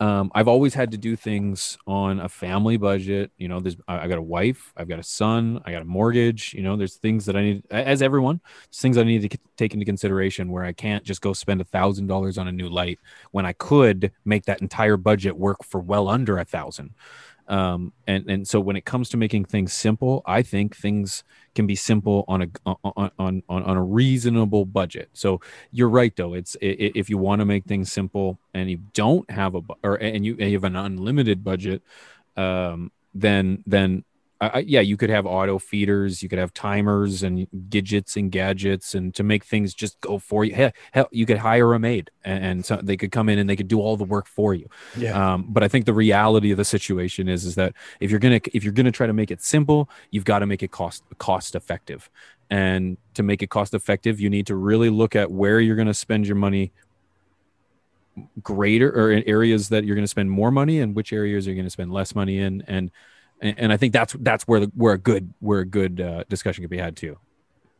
um, 0.00 0.30
i've 0.34 0.48
always 0.48 0.74
had 0.74 0.90
to 0.90 0.98
do 0.98 1.14
things 1.14 1.78
on 1.86 2.20
a 2.20 2.28
family 2.28 2.76
budget 2.76 3.30
you 3.38 3.48
know 3.48 3.60
there's 3.60 3.76
i 3.86 4.08
got 4.08 4.18
a 4.18 4.22
wife 4.22 4.72
i've 4.76 4.88
got 4.88 4.98
a 4.98 5.02
son 5.02 5.60
i 5.64 5.72
got 5.72 5.82
a 5.82 5.84
mortgage 5.86 6.54
you 6.54 6.62
know 6.62 6.76
there's 6.76 6.96
things 6.96 7.26
that 7.26 7.36
i 7.36 7.42
need 7.42 7.62
as 7.70 8.02
everyone 8.02 8.40
things 8.74 8.96
i 8.98 9.02
need 9.02 9.30
to 9.30 9.38
take 9.56 9.74
into 9.74 9.84
consideration 9.84 10.50
where 10.50 10.64
i 10.64 10.72
can't 10.72 11.04
just 11.04 11.20
go 11.20 11.32
spend 11.32 11.60
a 11.60 11.64
thousand 11.64 12.06
dollars 12.06 12.38
on 12.38 12.48
a 12.48 12.52
new 12.52 12.68
light 12.68 12.98
when 13.32 13.46
I 13.46 13.52
could 13.52 14.12
make 14.24 14.44
that 14.46 14.60
entire 14.60 14.96
budget 14.96 15.36
work 15.36 15.64
for 15.64 15.80
well 15.80 16.08
under 16.08 16.38
a 16.38 16.44
thousand. 16.44 16.90
Um, 17.50 17.92
and 18.06 18.30
and 18.30 18.48
so 18.48 18.60
when 18.60 18.76
it 18.76 18.84
comes 18.84 19.08
to 19.08 19.16
making 19.16 19.46
things 19.46 19.72
simple, 19.72 20.22
I 20.24 20.42
think 20.42 20.76
things 20.76 21.24
can 21.56 21.66
be 21.66 21.74
simple 21.74 22.24
on 22.28 22.42
a 22.42 22.48
on 22.64 23.10
on 23.18 23.42
on, 23.48 23.76
a 23.76 23.82
reasonable 23.82 24.64
budget. 24.64 25.10
So 25.14 25.40
you're 25.72 25.88
right 25.88 26.14
though. 26.14 26.34
It's 26.34 26.56
if 26.60 27.10
you 27.10 27.18
want 27.18 27.40
to 27.40 27.44
make 27.44 27.64
things 27.64 27.90
simple 27.90 28.38
and 28.54 28.70
you 28.70 28.78
don't 28.94 29.28
have 29.32 29.56
a 29.56 29.62
or 29.82 29.96
and 29.96 30.24
you, 30.24 30.36
and 30.38 30.48
you 30.50 30.56
have 30.56 30.64
an 30.64 30.76
unlimited 30.76 31.42
budget, 31.42 31.82
um, 32.36 32.92
then 33.14 33.64
then 33.66 34.04
I, 34.40 34.60
yeah, 34.60 34.80
you 34.80 34.96
could 34.96 35.10
have 35.10 35.26
auto 35.26 35.58
feeders, 35.58 36.22
you 36.22 36.28
could 36.30 36.38
have 36.38 36.54
timers 36.54 37.22
and 37.22 37.46
gadgets 37.68 38.16
and 38.16 38.32
gadgets, 38.32 38.94
and 38.94 39.14
to 39.14 39.22
make 39.22 39.44
things 39.44 39.74
just 39.74 40.00
go 40.00 40.18
for 40.18 40.46
you. 40.46 40.54
Hell, 40.54 40.72
hell 40.92 41.08
you 41.10 41.26
could 41.26 41.36
hire 41.36 41.74
a 41.74 41.78
maid, 41.78 42.10
and, 42.24 42.44
and, 42.44 42.64
so 42.64 42.80
they 42.82 42.96
could 42.96 43.12
come 43.12 43.28
in 43.28 43.38
and 43.38 43.50
they 43.50 43.56
could 43.56 43.68
do 43.68 43.80
all 43.80 43.98
the 43.98 44.04
work 44.04 44.26
for 44.26 44.54
you. 44.54 44.66
Yeah. 44.96 45.34
Um, 45.34 45.44
but 45.48 45.62
I 45.62 45.68
think 45.68 45.84
the 45.84 45.92
reality 45.92 46.50
of 46.52 46.56
the 46.56 46.64
situation 46.64 47.28
is 47.28 47.44
is 47.44 47.54
that 47.56 47.74
if 48.00 48.10
you're 48.10 48.20
gonna 48.20 48.40
if 48.54 48.64
you're 48.64 48.72
gonna 48.72 48.90
try 48.90 49.06
to 49.06 49.12
make 49.12 49.30
it 49.30 49.42
simple, 49.42 49.90
you've 50.10 50.24
got 50.24 50.38
to 50.38 50.46
make 50.46 50.62
it 50.62 50.70
cost 50.70 51.02
cost 51.18 51.54
effective, 51.54 52.08
and 52.48 52.96
to 53.14 53.22
make 53.22 53.42
it 53.42 53.50
cost 53.50 53.74
effective, 53.74 54.20
you 54.20 54.30
need 54.30 54.46
to 54.46 54.54
really 54.54 54.88
look 54.88 55.14
at 55.14 55.30
where 55.30 55.60
you're 55.60 55.76
gonna 55.76 55.92
spend 55.92 56.26
your 56.26 56.36
money 56.36 56.72
greater 58.42 58.90
or 58.90 59.12
in 59.12 59.22
areas 59.24 59.68
that 59.68 59.84
you're 59.84 59.94
going 59.94 60.04
to 60.04 60.08
spend 60.08 60.30
more 60.30 60.50
money 60.50 60.80
and 60.80 60.94
which 60.94 61.12
areas 61.12 61.46
you're 61.46 61.54
going 61.54 61.64
to 61.64 61.70
spend 61.70 61.92
less 61.92 62.14
money 62.14 62.38
in 62.38 62.62
and 62.66 62.90
and, 63.40 63.58
and 63.58 63.72
I 63.72 63.76
think 63.76 63.92
that's 63.92 64.14
that's 64.20 64.44
where 64.44 64.60
the, 64.60 64.72
where 64.74 64.94
a 64.94 64.98
good 64.98 65.32
where 65.40 65.60
a 65.60 65.66
good 65.66 66.00
uh, 66.00 66.24
discussion 66.28 66.62
could 66.62 66.70
be 66.70 66.78
had 66.78 66.96
too, 66.96 67.18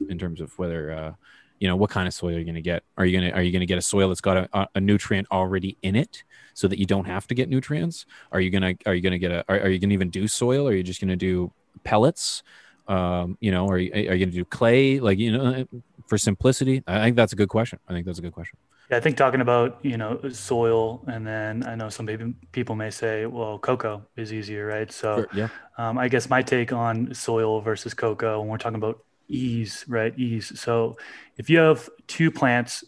in 0.09 0.19
terms 0.19 0.41
of 0.41 0.59
whether 0.59 0.93
uh, 0.93 1.13
you 1.59 1.69
know 1.69 1.77
what 1.77 1.91
kind 1.91 2.09
of 2.09 2.15
soil 2.15 2.31
are 2.31 2.33
you're 2.35 2.45
going 2.45 2.55
to 2.55 2.63
get. 2.63 2.83
Are 2.97 3.05
you 3.05 3.19
going 3.19 3.31
to 3.31 3.37
are 3.37 3.43
you 3.43 3.53
going 3.53 3.61
to 3.61 3.67
get 3.67 3.79
a 3.79 3.83
soil 3.83 4.09
that's 4.09 4.21
got 4.21 4.49
a, 4.53 4.69
a 4.75 4.81
nutrient 4.81 5.29
already 5.31 5.77
in 5.83 5.97
it, 5.97 6.25
so 6.55 6.67
that 6.69 6.79
you 6.79 6.87
don't 6.87 7.05
have 7.05 7.27
to 7.29 7.35
get 7.35 7.49
nutrients? 7.49 8.07
Are 8.33 8.41
you 8.41 8.51
gonna 8.51 8.75
are 8.87 8.95
you 8.95 9.03
gonna 9.03 9.19
get 9.19 9.31
a 9.31 9.45
are, 9.49 9.61
are 9.61 9.69
you 9.69 9.79
gonna 9.79 9.95
even 9.95 10.11
do 10.11 10.27
soil? 10.27 10.67
Or 10.67 10.71
are 10.71 10.75
you 10.75 10.83
just 10.83 11.01
gonna 11.01 11.17
do 11.17 11.53
pellets? 11.85 12.43
Um, 12.89 13.39
you 13.41 13.53
know, 13.53 13.69
are 13.69 13.79
you, 13.79 13.93
are 13.93 14.15
you 14.15 14.27
gonna 14.27 14.37
do 14.37 14.45
clay? 14.45 14.99
Like 14.99 15.19
you 15.19 15.37
know, 15.37 15.67
for 16.09 16.19
simplicity, 16.19 16.83
I 16.87 17.05
think 17.05 17.17
that's 17.17 17.33
a 17.33 17.37
good 17.37 17.49
question. 17.49 17.79
I 17.89 17.93
think 17.93 18.07
that's 18.07 18.19
a 18.19 18.23
good 18.23 18.33
question. 18.33 18.59
Yeah, 18.91 18.97
I 18.97 19.01
think 19.01 19.17
talking 19.17 19.41
about 19.41 19.79
you 19.83 19.97
know 19.97 20.21
soil, 20.31 21.05
and 21.07 21.25
then 21.25 21.65
I 21.65 21.77
know 21.77 21.89
some 21.89 22.07
people 22.51 22.75
may 22.75 22.91
say, 22.91 23.25
well, 23.27 23.59
coco 23.59 24.05
is 24.17 24.33
easier, 24.33 24.67
right? 24.67 24.91
So, 24.91 25.17
sure, 25.17 25.29
yeah. 25.33 25.49
Um, 25.79 25.97
I 25.97 26.09
guess 26.09 26.29
my 26.29 26.43
take 26.43 26.73
on 26.73 27.15
soil 27.15 27.61
versus 27.61 27.95
coco, 27.95 28.41
when 28.41 28.49
we're 28.49 28.59
talking 28.59 28.77
about 28.77 29.05
ease, 29.29 29.85
right? 29.87 30.13
Ease. 30.19 30.59
So, 30.59 30.97
if 31.37 31.49
you 31.49 31.59
have 31.59 31.89
two 32.09 32.33
plants, 32.33 32.83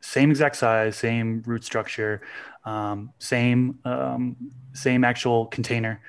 same 0.00 0.30
exact 0.30 0.54
size, 0.54 0.96
same 0.96 1.42
root 1.44 1.64
structure, 1.64 2.22
um, 2.64 3.12
same 3.18 3.80
um, 3.84 4.36
same 4.72 5.02
actual 5.02 5.46
container, 5.46 6.00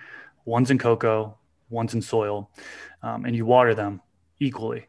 one's 0.45 0.69
in 0.69 0.77
coco, 0.77 1.35
one's 1.71 1.95
in 1.95 2.01
soil, 2.03 2.51
um, 3.01 3.25
and 3.25 3.35
you 3.35 3.47
water 3.47 3.73
them 3.73 4.01
equally 4.39 4.85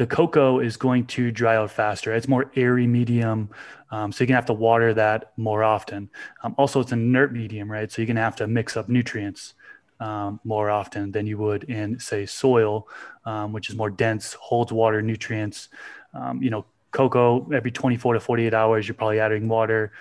the 0.00 0.06
coco 0.06 0.60
is 0.60 0.78
going 0.78 1.04
to 1.04 1.30
dry 1.30 1.56
out 1.56 1.70
faster. 1.70 2.14
It's 2.14 2.26
more 2.26 2.50
airy 2.56 2.86
medium, 2.86 3.50
um, 3.90 4.10
so 4.10 4.24
you're 4.24 4.28
gonna 4.28 4.38
have 4.38 4.46
to 4.46 4.54
water 4.54 4.94
that 4.94 5.32
more 5.36 5.62
often. 5.62 6.08
Um, 6.42 6.54
also, 6.56 6.80
it's 6.80 6.92
an 6.92 7.00
inert 7.00 7.34
medium, 7.34 7.70
right? 7.70 7.92
So 7.92 8.00
you're 8.00 8.06
gonna 8.06 8.22
have 8.22 8.36
to 8.36 8.46
mix 8.46 8.78
up 8.78 8.88
nutrients 8.88 9.52
um, 10.00 10.40
more 10.42 10.70
often 10.70 11.12
than 11.12 11.26
you 11.26 11.36
would 11.36 11.64
in, 11.64 12.00
say, 12.00 12.24
soil, 12.24 12.88
um, 13.26 13.52
which 13.52 13.68
is 13.68 13.76
more 13.76 13.90
dense, 13.90 14.32
holds 14.40 14.72
water, 14.72 15.02
nutrients. 15.02 15.68
Um, 16.14 16.42
you 16.42 16.48
know, 16.48 16.64
coco 16.92 17.46
every 17.52 17.70
24 17.70 18.14
to 18.14 18.20
48 18.20 18.54
hours, 18.54 18.88
you're 18.88 18.94
probably 18.94 19.20
adding 19.20 19.48
water. 19.48 19.92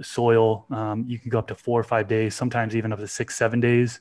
Soil, 0.00 0.64
um, 0.70 1.04
you 1.06 1.18
can 1.18 1.28
go 1.28 1.38
up 1.38 1.48
to 1.48 1.54
four 1.54 1.78
or 1.78 1.84
five 1.84 2.08
days, 2.08 2.34
sometimes 2.34 2.74
even 2.74 2.90
up 2.90 3.00
to 3.00 3.06
six, 3.06 3.34
seven 3.34 3.60
days 3.60 4.00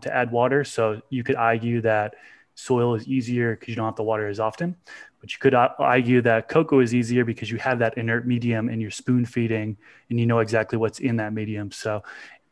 to 0.00 0.12
add 0.12 0.32
water. 0.32 0.64
So 0.64 1.00
you 1.10 1.22
could 1.22 1.36
argue 1.36 1.80
that 1.82 2.16
soil 2.60 2.94
is 2.94 3.06
easier 3.06 3.56
because 3.56 3.68
you 3.68 3.76
don't 3.76 3.86
have 3.86 3.96
to 3.96 4.02
water 4.02 4.28
as 4.28 4.40
often. 4.40 4.76
But 5.20 5.32
you 5.32 5.38
could 5.38 5.54
argue 5.54 6.22
that 6.22 6.48
coco 6.48 6.80
is 6.80 6.94
easier 6.94 7.24
because 7.24 7.50
you 7.50 7.58
have 7.58 7.78
that 7.80 7.98
inert 7.98 8.26
medium 8.26 8.68
and 8.68 8.80
you're 8.80 8.90
spoon 8.90 9.24
feeding 9.24 9.76
and 10.08 10.18
you 10.18 10.26
know 10.26 10.38
exactly 10.38 10.78
what's 10.78 10.98
in 10.98 11.16
that 11.16 11.32
medium. 11.32 11.70
So 11.70 12.02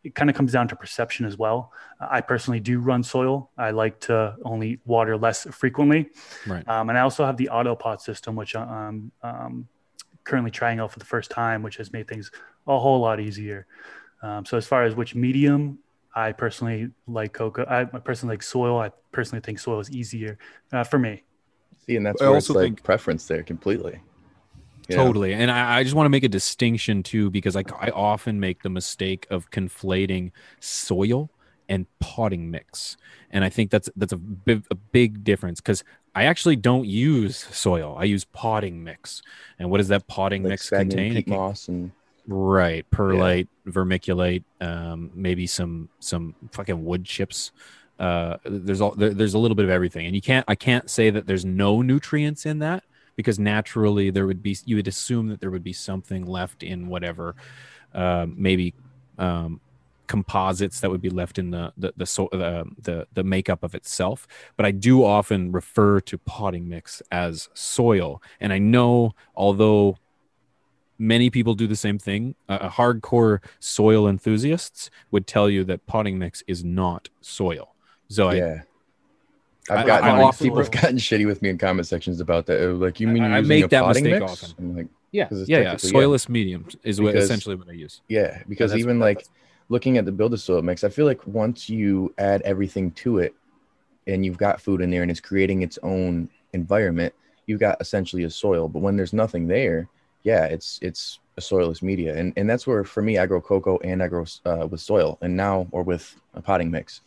it 0.04 0.14
kind 0.14 0.30
of 0.30 0.36
comes 0.36 0.52
down 0.52 0.68
to 0.68 0.76
perception 0.76 1.26
as 1.26 1.36
well. 1.36 1.72
I 2.00 2.20
personally 2.20 2.60
do 2.60 2.78
run 2.78 3.02
soil. 3.02 3.50
I 3.56 3.70
like 3.70 4.00
to 4.00 4.36
only 4.44 4.80
water 4.84 5.16
less 5.16 5.44
frequently. 5.50 6.10
Right. 6.46 6.66
Um, 6.68 6.88
and 6.88 6.98
I 6.98 7.02
also 7.02 7.24
have 7.24 7.36
the 7.36 7.48
auto 7.48 7.74
pot 7.74 8.02
system, 8.02 8.36
which 8.36 8.54
I'm 8.54 9.12
um, 9.22 9.68
currently 10.24 10.50
trying 10.50 10.78
out 10.78 10.92
for 10.92 10.98
the 10.98 11.04
first 11.04 11.30
time, 11.30 11.62
which 11.62 11.78
has 11.78 11.92
made 11.92 12.06
things 12.06 12.30
a 12.66 12.78
whole 12.78 13.00
lot 13.00 13.18
easier. 13.18 13.66
Um, 14.22 14.44
so 14.44 14.56
as 14.56 14.66
far 14.66 14.84
as 14.84 14.94
which 14.94 15.14
medium 15.14 15.78
I 16.18 16.32
personally 16.32 16.90
like 17.06 17.32
coco. 17.32 17.64
I 17.68 17.84
personally 17.84 18.32
like 18.32 18.42
soil. 18.42 18.78
I 18.80 18.90
personally 19.12 19.40
think 19.40 19.60
soil 19.60 19.78
is 19.78 19.90
easier 19.90 20.36
uh, 20.72 20.82
for 20.82 20.98
me. 20.98 21.22
See, 21.86 21.94
and 21.94 22.04
that's 22.04 22.20
I 22.20 22.26
where 22.26 22.34
also 22.34 22.54
it's 22.54 22.56
like 22.56 22.64
think, 22.64 22.82
preference 22.82 23.26
there 23.28 23.44
completely. 23.44 24.00
totally. 24.90 25.32
And 25.32 25.48
I, 25.48 25.78
I 25.78 25.82
just 25.84 25.94
want 25.94 26.06
to 26.06 26.10
make 26.10 26.24
a 26.24 26.28
distinction 26.28 27.04
too, 27.04 27.30
because 27.30 27.54
I, 27.54 27.62
I 27.80 27.90
often 27.90 28.40
make 28.40 28.62
the 28.62 28.68
mistake 28.68 29.28
of 29.30 29.50
conflating 29.50 30.32
soil 30.58 31.30
and 31.68 31.86
potting 32.00 32.50
mix. 32.50 32.96
And 33.30 33.44
I 33.44 33.48
think 33.48 33.70
that's 33.70 33.88
that's 33.94 34.12
a 34.12 34.16
big, 34.16 34.64
a 34.72 34.74
big 34.74 35.22
difference 35.22 35.60
because 35.60 35.84
I 36.16 36.24
actually 36.24 36.56
don't 36.56 36.86
use 36.86 37.36
soil. 37.36 37.94
I 37.96 38.04
use 38.04 38.24
potting 38.24 38.82
mix. 38.82 39.22
And 39.58 39.70
what 39.70 39.78
does 39.78 39.88
that 39.88 40.08
potting 40.08 40.42
like 40.42 40.50
mix 40.50 40.68
contain? 40.68 41.12
Peat 41.12 41.28
moss 41.28 41.68
and 41.68 41.92
Right, 42.30 42.84
perlite, 42.90 43.48
yeah. 43.64 43.72
vermiculite, 43.72 44.44
um, 44.60 45.10
maybe 45.14 45.46
some 45.46 45.88
some 45.98 46.34
fucking 46.52 46.84
wood 46.84 47.06
chips. 47.06 47.52
Uh, 47.98 48.36
there's 48.44 48.82
all 48.82 48.90
there, 48.90 49.14
there's 49.14 49.32
a 49.32 49.38
little 49.38 49.54
bit 49.54 49.64
of 49.64 49.70
everything, 49.70 50.04
and 50.04 50.14
you 50.14 50.20
can't 50.20 50.44
I 50.46 50.54
can't 50.54 50.90
say 50.90 51.08
that 51.08 51.26
there's 51.26 51.46
no 51.46 51.80
nutrients 51.80 52.44
in 52.44 52.58
that 52.58 52.84
because 53.16 53.38
naturally 53.38 54.10
there 54.10 54.26
would 54.26 54.42
be 54.42 54.58
you 54.66 54.76
would 54.76 54.88
assume 54.88 55.28
that 55.28 55.40
there 55.40 55.50
would 55.50 55.64
be 55.64 55.72
something 55.72 56.26
left 56.26 56.62
in 56.62 56.88
whatever, 56.88 57.34
uh, 57.94 58.26
maybe 58.28 58.74
um, 59.16 59.58
composites 60.06 60.80
that 60.80 60.90
would 60.90 61.00
be 61.00 61.08
left 61.08 61.38
in 61.38 61.50
the 61.50 61.72
the 61.78 61.94
the, 61.96 62.04
so, 62.04 62.28
the 62.30 62.64
the 62.82 63.06
the 63.14 63.24
makeup 63.24 63.62
of 63.62 63.74
itself. 63.74 64.28
But 64.58 64.66
I 64.66 64.70
do 64.70 65.02
often 65.02 65.50
refer 65.50 66.00
to 66.02 66.18
potting 66.18 66.68
mix 66.68 67.00
as 67.10 67.48
soil, 67.54 68.22
and 68.38 68.52
I 68.52 68.58
know 68.58 69.14
although 69.34 69.96
many 70.98 71.30
people 71.30 71.54
do 71.54 71.66
the 71.66 71.76
same 71.76 71.98
thing. 71.98 72.34
Uh, 72.48 72.68
hardcore 72.68 73.38
soil 73.60 74.08
enthusiasts 74.08 74.90
would 75.10 75.26
tell 75.26 75.48
you 75.48 75.64
that 75.64 75.86
potting 75.86 76.18
mix 76.18 76.42
is 76.46 76.64
not 76.64 77.08
soil. 77.20 77.74
So 78.08 78.30
yeah. 78.30 78.62
I, 79.70 79.76
I've 79.76 79.86
gotten 79.86 80.08
I, 80.08 80.30
people 80.32 80.58
have 80.58 80.70
gotten 80.70 80.96
shitty 80.96 81.26
with 81.26 81.42
me 81.42 81.50
in 81.50 81.58
comment 81.58 81.86
sections 81.86 82.20
about 82.20 82.46
that. 82.46 82.58
Like, 82.74 83.00
you 83.00 83.06
mean 83.06 83.22
I, 83.22 83.38
using 83.38 83.48
make 83.48 83.64
a 83.64 83.68
that 83.68 83.82
potting 83.82 84.04
mistake 84.04 84.20
mix? 84.20 84.32
often. 84.32 84.54
I'm 84.58 84.76
like, 84.76 84.88
yeah, 85.12 85.28
yeah, 85.30 85.60
yeah. 85.60 85.74
Soilless 85.74 86.28
yeah. 86.28 86.32
medium 86.32 86.66
is 86.82 87.00
because, 87.00 87.24
essentially 87.24 87.54
what 87.54 87.68
I 87.68 87.72
use. 87.72 88.02
Yeah, 88.08 88.42
because 88.48 88.72
yeah, 88.72 88.78
even 88.78 88.98
like 88.98 89.26
looking 89.68 89.98
at 89.98 90.04
the 90.04 90.12
build 90.12 90.34
a 90.34 90.38
soil 90.38 90.62
mix, 90.62 90.84
I 90.84 90.88
feel 90.88 91.06
like 91.06 91.26
once 91.26 91.68
you 91.68 92.14
add 92.18 92.42
everything 92.42 92.92
to 92.92 93.18
it, 93.18 93.34
and 94.06 94.24
you've 94.24 94.38
got 94.38 94.60
food 94.60 94.80
in 94.80 94.90
there, 94.90 95.02
and 95.02 95.10
it's 95.10 95.20
creating 95.20 95.62
its 95.62 95.78
own 95.82 96.28
environment, 96.54 97.14
you've 97.46 97.60
got 97.60 97.80
essentially 97.80 98.24
a 98.24 98.30
soil. 98.30 98.68
But 98.68 98.80
when 98.80 98.96
there's 98.96 99.12
nothing 99.12 99.46
there, 99.46 99.88
yeah, 100.22 100.44
it's 100.44 100.78
it's 100.82 101.20
a 101.36 101.40
soilless 101.40 101.82
media, 101.82 102.16
and 102.16 102.32
and 102.36 102.48
that's 102.48 102.66
where 102.66 102.84
for 102.84 103.02
me 103.02 103.18
I 103.18 103.26
grow 103.26 103.40
coco 103.40 103.78
and 103.78 104.02
I 104.02 104.08
grow 104.08 104.24
uh, 104.44 104.66
with 104.66 104.80
soil, 104.80 105.18
and 105.20 105.36
now 105.36 105.68
or 105.70 105.82
with 105.82 106.16
a 106.34 106.42
potting 106.42 106.70
mix, 106.70 107.00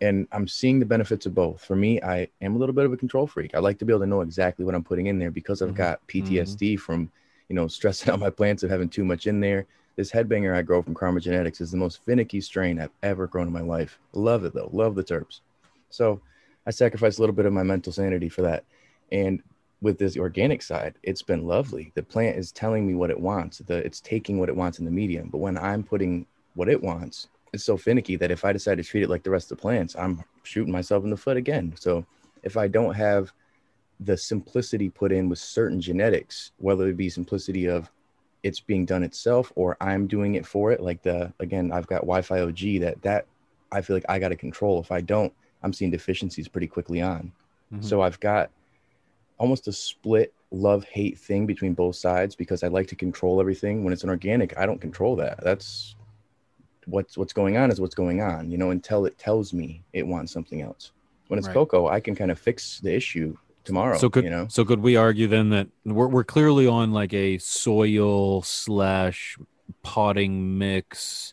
and 0.00 0.26
I'm 0.32 0.48
seeing 0.48 0.78
the 0.78 0.86
benefits 0.86 1.26
of 1.26 1.34
both. 1.34 1.64
For 1.64 1.76
me, 1.76 2.00
I 2.02 2.28
am 2.42 2.56
a 2.56 2.58
little 2.58 2.74
bit 2.74 2.84
of 2.84 2.92
a 2.92 2.96
control 2.96 3.26
freak. 3.26 3.54
I 3.54 3.60
like 3.60 3.78
to 3.78 3.84
be 3.84 3.92
able 3.92 4.00
to 4.00 4.06
know 4.06 4.20
exactly 4.20 4.64
what 4.64 4.74
I'm 4.74 4.84
putting 4.84 5.06
in 5.06 5.18
there 5.18 5.30
because 5.30 5.62
I've 5.62 5.68
mm-hmm. 5.68 5.76
got 5.76 6.06
PTSD 6.08 6.74
mm-hmm. 6.74 6.76
from 6.76 7.10
you 7.48 7.56
know 7.56 7.68
stressing 7.68 8.10
out 8.12 8.20
my 8.20 8.30
plants 8.30 8.62
of 8.62 8.70
having 8.70 8.88
too 8.88 9.04
much 9.04 9.26
in 9.26 9.40
there. 9.40 9.66
This 9.94 10.10
headbanger 10.10 10.54
I 10.54 10.60
grow 10.60 10.82
from 10.82 10.94
Karma 10.94 11.20
Genetics 11.20 11.62
is 11.62 11.70
the 11.70 11.78
most 11.78 12.04
finicky 12.04 12.42
strain 12.42 12.78
I've 12.78 12.90
ever 13.02 13.26
grown 13.26 13.46
in 13.46 13.52
my 13.52 13.62
life. 13.62 13.98
Love 14.12 14.44
it 14.44 14.52
though, 14.52 14.68
love 14.72 14.94
the 14.94 15.04
terps. 15.04 15.40
So 15.88 16.20
I 16.66 16.70
sacrifice 16.70 17.16
a 17.16 17.22
little 17.22 17.34
bit 17.34 17.46
of 17.46 17.52
my 17.52 17.62
mental 17.62 17.92
sanity 17.92 18.28
for 18.28 18.42
that. 18.42 18.64
And 19.12 19.42
with 19.86 19.98
this 19.98 20.16
organic 20.16 20.62
side, 20.62 20.96
it's 21.04 21.22
been 21.22 21.46
lovely. 21.46 21.92
The 21.94 22.02
plant 22.02 22.36
is 22.36 22.50
telling 22.50 22.84
me 22.84 22.96
what 22.96 23.08
it 23.08 23.20
wants. 23.20 23.58
The 23.58 23.76
it's 23.86 24.00
taking 24.00 24.40
what 24.40 24.48
it 24.48 24.56
wants 24.56 24.80
in 24.80 24.84
the 24.84 24.90
medium. 24.90 25.28
But 25.28 25.38
when 25.38 25.56
I'm 25.56 25.84
putting 25.84 26.26
what 26.56 26.68
it 26.68 26.82
wants, 26.82 27.28
it's 27.52 27.62
so 27.62 27.76
finicky 27.76 28.16
that 28.16 28.32
if 28.32 28.44
I 28.44 28.52
decide 28.52 28.78
to 28.78 28.82
treat 28.82 29.04
it 29.04 29.08
like 29.08 29.22
the 29.22 29.30
rest 29.30 29.52
of 29.52 29.58
the 29.58 29.62
plants, 29.62 29.94
I'm 29.94 30.24
shooting 30.42 30.72
myself 30.72 31.04
in 31.04 31.10
the 31.10 31.16
foot 31.16 31.36
again. 31.36 31.72
So 31.78 32.04
if 32.42 32.56
I 32.56 32.66
don't 32.66 32.94
have 32.94 33.32
the 34.00 34.16
simplicity 34.16 34.90
put 34.90 35.12
in 35.12 35.28
with 35.28 35.38
certain 35.38 35.80
genetics, 35.80 36.50
whether 36.58 36.88
it 36.88 36.96
be 36.96 37.08
simplicity 37.08 37.66
of 37.68 37.88
it's 38.42 38.58
being 38.58 38.86
done 38.86 39.04
itself 39.04 39.52
or 39.54 39.76
I'm 39.80 40.08
doing 40.08 40.34
it 40.34 40.44
for 40.44 40.72
it, 40.72 40.80
like 40.80 41.00
the 41.04 41.32
again, 41.38 41.70
I've 41.70 41.86
got 41.86 42.00
Wi-Fi 42.00 42.40
OG 42.40 42.80
that 42.80 43.00
that 43.02 43.26
I 43.70 43.82
feel 43.82 43.94
like 43.94 44.06
I 44.08 44.18
got 44.18 44.30
to 44.30 44.36
control. 44.36 44.80
If 44.80 44.90
I 44.90 45.00
don't, 45.00 45.32
I'm 45.62 45.72
seeing 45.72 45.92
deficiencies 45.92 46.48
pretty 46.48 46.66
quickly 46.66 47.00
on. 47.00 47.30
Mm-hmm. 47.72 47.82
So 47.82 48.02
I've 48.02 48.18
got 48.18 48.50
almost 49.38 49.68
a 49.68 49.72
split 49.72 50.32
love 50.50 50.84
hate 50.84 51.18
thing 51.18 51.46
between 51.46 51.74
both 51.74 51.96
sides 51.96 52.34
because 52.34 52.62
I 52.62 52.68
like 52.68 52.86
to 52.88 52.96
control 52.96 53.40
everything. 53.40 53.84
When 53.84 53.92
it's 53.92 54.04
an 54.04 54.10
organic, 54.10 54.56
I 54.56 54.66
don't 54.66 54.80
control 54.80 55.16
that. 55.16 55.42
That's 55.42 55.94
what's 56.86 57.18
what's 57.18 57.32
going 57.32 57.56
on 57.56 57.70
is 57.70 57.80
what's 57.80 57.94
going 57.94 58.20
on, 58.20 58.50
you 58.50 58.58
know, 58.58 58.70
until 58.70 59.06
it 59.06 59.18
tells 59.18 59.52
me 59.52 59.82
it 59.92 60.06
wants 60.06 60.32
something 60.32 60.62
else. 60.62 60.92
When 61.28 61.38
it's 61.38 61.48
Right. 61.48 61.54
coco, 61.54 61.88
I 61.88 62.00
can 62.00 62.14
kind 62.14 62.30
of 62.30 62.38
fix 62.38 62.80
the 62.80 62.94
issue 62.94 63.36
tomorrow. 63.64 63.98
so 63.98 64.08
could 64.08 64.24
you 64.24 64.30
know, 64.30 64.46
so 64.48 64.64
could 64.64 64.80
we 64.80 64.96
argue 64.96 65.26
then 65.26 65.50
that 65.50 65.68
we're 65.84 66.08
we're 66.08 66.24
clearly 66.24 66.66
on 66.66 66.92
like 66.92 67.12
a 67.12 67.38
soil 67.38 68.42
slash 68.42 69.36
potting 69.82 70.56
mix 70.58 71.32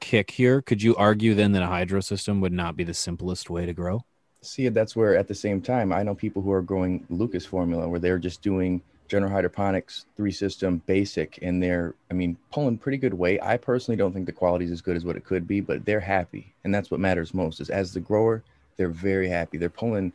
kick 0.00 0.30
here? 0.30 0.62
Could 0.62 0.82
you 0.82 0.94
argue 0.96 1.34
then 1.34 1.52
that 1.52 1.62
a 1.62 1.66
hydro 1.66 2.00
system 2.00 2.40
would 2.40 2.52
not 2.52 2.76
be 2.76 2.84
the 2.84 2.94
simplest 2.94 3.50
way 3.50 3.66
to 3.66 3.72
grow? 3.72 4.04
See 4.46 4.68
that's 4.68 4.96
where 4.96 5.16
at 5.16 5.28
the 5.28 5.34
same 5.34 5.60
time 5.60 5.92
I 5.92 6.02
know 6.02 6.14
people 6.14 6.42
who 6.42 6.52
are 6.52 6.62
growing 6.62 7.04
Lucas 7.10 7.44
formula 7.44 7.88
where 7.88 8.00
they're 8.00 8.18
just 8.18 8.42
doing 8.42 8.80
general 9.08 9.30
hydroponics 9.30 10.06
three 10.16 10.32
system 10.32 10.82
basic 10.86 11.38
and 11.42 11.62
they're 11.62 11.94
I 12.10 12.14
mean 12.14 12.36
pulling 12.52 12.78
pretty 12.78 12.98
good 12.98 13.14
weight. 13.14 13.40
I 13.42 13.56
personally 13.56 13.96
don't 13.96 14.12
think 14.12 14.26
the 14.26 14.32
quality 14.32 14.64
is 14.64 14.70
as 14.72 14.80
good 14.80 14.96
as 14.96 15.04
what 15.04 15.16
it 15.16 15.24
could 15.24 15.46
be, 15.46 15.60
but 15.60 15.84
they're 15.84 16.00
happy 16.00 16.54
and 16.64 16.74
that's 16.74 16.90
what 16.90 17.00
matters 17.00 17.32
most 17.34 17.60
is 17.60 17.70
as 17.70 17.92
the 17.92 18.00
grower 18.00 18.42
they're 18.76 18.88
very 18.88 19.28
happy. 19.28 19.58
They're 19.58 19.68
pulling 19.70 20.12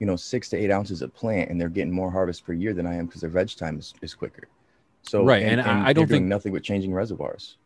you 0.00 0.06
know 0.06 0.16
six 0.16 0.48
to 0.50 0.56
eight 0.56 0.70
ounces 0.70 1.02
of 1.02 1.14
plant 1.14 1.50
and 1.50 1.60
they're 1.60 1.68
getting 1.68 1.92
more 1.92 2.10
harvest 2.10 2.44
per 2.44 2.52
year 2.52 2.74
than 2.74 2.86
I 2.86 2.94
am 2.96 3.06
because 3.06 3.20
their 3.20 3.30
veg 3.30 3.50
time 3.56 3.78
is, 3.78 3.94
is 4.02 4.14
quicker. 4.14 4.48
So 5.02 5.24
Right, 5.24 5.42
and 5.42 5.60
I- 5.60 5.88
I 5.88 5.92
don't 5.92 6.06
doing 6.08 6.22
think- 6.22 6.26
nothing 6.28 6.52
but 6.52 6.62
changing 6.62 6.92
reservoirs. 6.92 7.56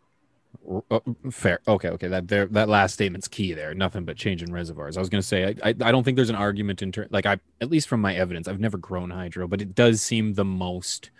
Uh, 0.90 1.00
fair. 1.30 1.60
Okay. 1.66 1.88
Okay. 1.88 2.08
That 2.08 2.28
there, 2.28 2.46
that 2.46 2.68
last 2.68 2.94
statement's 2.94 3.28
key 3.28 3.52
there. 3.54 3.75
Nothing 3.75 4.04
but 4.04 4.16
changing 4.16 4.52
reservoirs. 4.52 4.96
I 4.96 5.00
was 5.00 5.08
going 5.08 5.22
to 5.22 5.26
say, 5.26 5.44
I, 5.44 5.68
I, 5.68 5.68
I 5.68 5.92
don't 5.92 6.04
think 6.04 6.16
there's 6.16 6.30
an 6.30 6.36
argument 6.36 6.82
in 6.82 6.92
ter- 6.92 7.08
like 7.10 7.26
I, 7.26 7.38
at 7.60 7.70
least 7.70 7.88
from 7.88 8.00
my 8.00 8.14
evidence, 8.14 8.48
I've 8.48 8.60
never 8.60 8.78
grown 8.78 9.10
hydro, 9.10 9.48
but 9.48 9.60
it 9.60 9.75
does 9.75 10.00
seem 10.02 10.34
the 10.34 10.44
most 10.44 11.10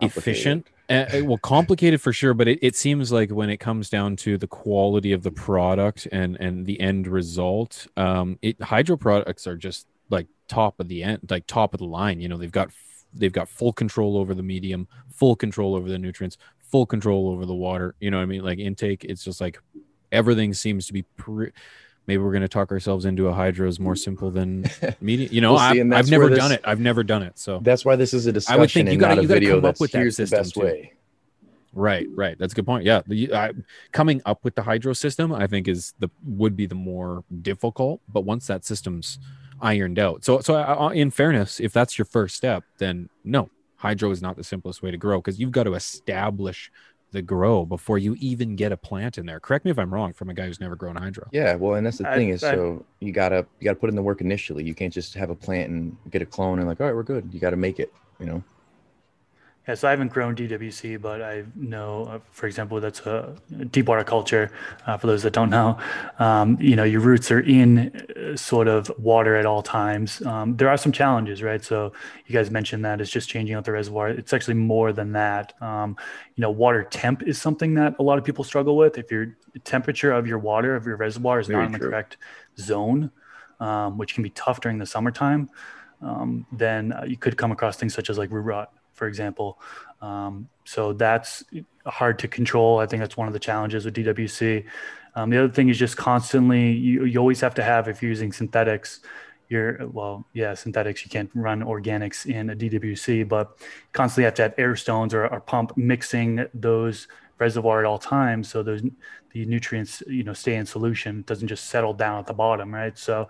efficient. 0.00 0.66
Uh, 0.88 1.06
well, 1.24 1.38
complicated 1.38 2.00
for 2.00 2.12
sure, 2.12 2.32
but 2.32 2.46
it, 2.46 2.60
it 2.62 2.76
seems 2.76 3.10
like 3.10 3.30
when 3.30 3.50
it 3.50 3.56
comes 3.56 3.90
down 3.90 4.14
to 4.14 4.38
the 4.38 4.46
quality 4.46 5.10
of 5.12 5.24
the 5.24 5.32
product 5.32 6.06
and 6.12 6.36
and 6.36 6.64
the 6.64 6.80
end 6.80 7.08
result, 7.08 7.88
um, 7.96 8.38
it 8.40 8.60
hydro 8.62 8.96
products 8.96 9.48
are 9.48 9.56
just 9.56 9.88
like 10.10 10.28
top 10.46 10.78
of 10.78 10.86
the 10.86 11.02
end, 11.02 11.20
like 11.28 11.46
top 11.48 11.74
of 11.74 11.78
the 11.78 11.86
line. 11.86 12.20
You 12.20 12.28
know, 12.28 12.36
they've 12.36 12.52
got 12.52 12.70
they've 13.12 13.32
got 13.32 13.48
full 13.48 13.72
control 13.72 14.16
over 14.16 14.32
the 14.32 14.44
medium, 14.44 14.86
full 15.08 15.34
control 15.34 15.74
over 15.74 15.88
the 15.88 15.98
nutrients, 15.98 16.36
full 16.70 16.86
control 16.86 17.30
over 17.30 17.46
the 17.46 17.54
water. 17.54 17.94
You 18.00 18.10
know 18.10 18.18
what 18.18 18.24
I 18.24 18.26
mean? 18.26 18.42
Like 18.44 18.58
intake, 18.58 19.04
it's 19.04 19.24
just 19.24 19.40
like 19.40 19.60
everything 20.12 20.54
seems 20.54 20.86
to 20.86 20.92
be. 20.92 21.02
Pre- 21.16 21.52
Maybe 22.08 22.22
we're 22.22 22.30
going 22.30 22.42
to 22.42 22.48
talk 22.48 22.70
ourselves 22.70 23.04
into 23.04 23.26
a 23.26 23.32
hydro 23.32 23.66
is 23.66 23.80
more 23.80 23.96
simple 23.96 24.30
than 24.30 24.64
medium. 25.00 25.28
You 25.32 25.40
know, 25.40 25.54
Well, 25.54 25.72
see, 25.72 25.80
I've, 25.80 25.92
I've 25.92 26.08
never 26.08 26.28
this- 26.28 26.38
done 26.38 26.52
it. 26.52 26.60
I've 26.62 26.78
never 26.78 27.02
done 27.02 27.24
it. 27.24 27.36
So 27.36 27.58
That's 27.60 27.84
why 27.84 27.96
this 27.96 28.14
is 28.14 28.26
a 28.26 28.32
discussion 28.32 28.56
I 28.56 28.60
would 28.60 28.70
think 28.70 28.88
you 28.90 28.96
gotta- 28.96 29.16
not 29.16 29.18
a 29.18 29.22
you 29.22 29.28
gotta 29.28 29.40
video 29.40 29.56
come 29.56 29.64
up 29.70 29.80
with 29.80 29.90
that 29.90 30.04
the 30.04 30.10
system, 30.12 30.38
best 30.38 30.54
too. 30.54 30.60
way. 30.60 30.92
Right, 31.72 32.06
right. 32.14 32.38
That's 32.38 32.52
a 32.52 32.56
good 32.56 32.64
point. 32.64 32.84
Yeah, 32.84 33.02
the, 33.08 33.34
I, 33.34 33.50
coming 33.90 34.22
up 34.24 34.44
with 34.44 34.54
the 34.54 34.62
hydro 34.62 34.92
system, 34.92 35.32
I 35.32 35.48
think, 35.48 35.66
is 35.66 35.94
the 35.98 36.08
would 36.24 36.56
be 36.56 36.66
the 36.66 36.76
more 36.76 37.24
difficult. 37.42 38.00
But 38.08 38.20
once 38.20 38.46
that 38.46 38.64
system's 38.64 39.18
ironed 39.60 39.98
out, 39.98 40.24
so 40.24 40.40
so 40.40 40.54
uh, 40.54 40.90
in 40.94 41.10
fairness, 41.10 41.58
if 41.58 41.72
that's 41.72 41.98
your 41.98 42.04
first 42.06 42.36
step, 42.36 42.62
then 42.78 43.10
no, 43.24 43.50
hydro 43.76 44.10
is 44.10 44.22
not 44.22 44.36
the 44.36 44.44
simplest 44.44 44.82
way 44.82 44.90
to 44.90 44.96
grow 44.96 45.18
because 45.18 45.38
you've 45.38 45.52
got 45.52 45.64
to 45.64 45.74
establish 45.74 46.70
the 47.12 47.22
grow 47.22 47.64
before 47.64 47.98
you 47.98 48.16
even 48.18 48.56
get 48.56 48.72
a 48.72 48.76
plant 48.76 49.16
in 49.16 49.26
there. 49.26 49.38
Correct 49.38 49.64
me 49.64 49.70
if 49.70 49.78
I'm 49.78 49.94
wrong. 49.94 50.12
From 50.12 50.28
a 50.28 50.34
guy 50.34 50.46
who's 50.46 50.60
never 50.60 50.74
grown 50.76 50.96
hydro. 50.96 51.28
Yeah, 51.32 51.54
well, 51.54 51.74
and 51.76 51.86
that's 51.86 51.98
the 51.98 52.08
I- 52.10 52.16
thing 52.16 52.30
is, 52.30 52.42
I- 52.42 52.54
so 52.54 52.84
you 53.00 53.12
gotta 53.12 53.46
you 53.60 53.64
gotta 53.64 53.78
put 53.78 53.88
in 53.90 53.96
the 53.96 54.02
work 54.02 54.20
initially. 54.20 54.64
You 54.64 54.74
can't 54.74 54.92
just 54.92 55.14
have 55.14 55.30
a 55.30 55.34
plant 55.34 55.70
and 55.70 55.96
get 56.10 56.20
a 56.22 56.26
clone 56.26 56.58
and 56.58 56.66
like, 56.68 56.80
all 56.80 56.86
right, 56.86 56.94
we're 56.94 57.02
good. 57.04 57.28
You 57.32 57.38
got 57.40 57.50
to 57.50 57.56
make 57.56 57.78
it. 57.78 57.92
You 58.18 58.26
know. 58.26 58.44
Yeah, 59.66 59.74
so 59.74 59.88
I 59.88 59.90
haven't 59.90 60.12
grown 60.12 60.36
DWC, 60.36 61.00
but 61.02 61.20
I 61.20 61.42
know, 61.56 62.04
uh, 62.04 62.18
for 62.30 62.46
example, 62.46 62.80
that's 62.80 63.00
a 63.00 63.36
deep 63.72 63.88
water 63.88 64.04
culture. 64.04 64.52
Uh, 64.86 64.96
for 64.96 65.08
those 65.08 65.24
that 65.24 65.32
don't 65.32 65.50
know, 65.50 65.76
um, 66.20 66.56
you 66.60 66.76
know, 66.76 66.84
your 66.84 67.00
roots 67.00 67.32
are 67.32 67.40
in 67.40 67.90
uh, 68.16 68.36
sort 68.36 68.68
of 68.68 68.92
water 68.96 69.34
at 69.34 69.44
all 69.44 69.62
times. 69.62 70.24
Um, 70.24 70.56
there 70.56 70.68
are 70.68 70.76
some 70.76 70.92
challenges, 70.92 71.42
right? 71.42 71.64
So 71.64 71.92
you 72.26 72.32
guys 72.32 72.48
mentioned 72.48 72.84
that 72.84 73.00
it's 73.00 73.10
just 73.10 73.28
changing 73.28 73.56
out 73.56 73.64
the 73.64 73.72
reservoir. 73.72 74.08
It's 74.08 74.32
actually 74.32 74.54
more 74.54 74.92
than 74.92 75.10
that. 75.12 75.60
Um, 75.60 75.96
you 76.36 76.42
know, 76.42 76.50
water 76.50 76.84
temp 76.84 77.24
is 77.24 77.40
something 77.40 77.74
that 77.74 77.96
a 77.98 78.04
lot 78.04 78.18
of 78.18 78.24
people 78.24 78.44
struggle 78.44 78.76
with. 78.76 78.98
If 78.98 79.10
your 79.10 79.36
temperature 79.64 80.12
of 80.12 80.28
your 80.28 80.38
water 80.38 80.76
of 80.76 80.86
your 80.86 80.96
reservoir 80.96 81.40
is 81.40 81.48
Very 81.48 81.58
not 81.58 81.66
in 81.66 81.72
the 81.72 81.80
correct 81.80 82.18
zone, 82.56 83.10
um, 83.58 83.98
which 83.98 84.14
can 84.14 84.22
be 84.22 84.30
tough 84.30 84.60
during 84.60 84.78
the 84.78 84.86
summertime, 84.86 85.50
um, 86.02 86.46
then 86.52 86.92
uh, 86.92 87.04
you 87.04 87.16
could 87.16 87.36
come 87.36 87.50
across 87.50 87.76
things 87.76 87.94
such 87.94 88.10
as 88.10 88.16
like 88.16 88.30
root 88.30 88.42
rot, 88.42 88.72
for 88.96 89.06
example. 89.06 89.60
Um, 90.02 90.48
so 90.64 90.92
that's 90.92 91.44
hard 91.86 92.18
to 92.18 92.28
control. 92.28 92.80
I 92.80 92.86
think 92.86 93.00
that's 93.00 93.16
one 93.16 93.28
of 93.28 93.32
the 93.32 93.38
challenges 93.38 93.84
with 93.84 93.94
DWC. 93.94 94.64
Um, 95.14 95.30
the 95.30 95.38
other 95.38 95.52
thing 95.52 95.68
is 95.68 95.78
just 95.78 95.96
constantly, 95.96 96.72
you, 96.72 97.04
you 97.04 97.18
always 97.18 97.40
have 97.40 97.54
to 97.54 97.62
have, 97.62 97.88
if 97.88 98.02
you're 98.02 98.10
using 98.10 98.32
synthetics, 98.32 99.00
you're, 99.48 99.86
well, 99.86 100.26
yeah, 100.32 100.54
synthetics, 100.54 101.04
you 101.04 101.10
can't 101.10 101.30
run 101.34 101.62
organics 101.62 102.26
in 102.26 102.50
a 102.50 102.56
DWC, 102.56 103.28
but 103.28 103.58
constantly 103.92 104.24
have 104.24 104.34
to 104.34 104.42
have 104.42 104.54
air 104.58 104.74
stones 104.76 105.14
or 105.14 105.24
a 105.24 105.40
pump 105.40 105.76
mixing 105.76 106.44
those 106.52 107.06
reservoir 107.38 107.80
at 107.80 107.86
all 107.86 107.98
times. 107.98 108.48
So 108.48 108.62
those, 108.62 108.82
the 109.32 109.44
nutrients, 109.46 110.02
you 110.06 110.24
know, 110.24 110.32
stay 110.32 110.56
in 110.56 110.66
solution. 110.66 111.20
It 111.20 111.26
doesn't 111.26 111.48
just 111.48 111.66
settle 111.66 111.94
down 111.94 112.18
at 112.18 112.26
the 112.26 112.34
bottom, 112.34 112.74
right? 112.74 112.96
So 112.98 113.28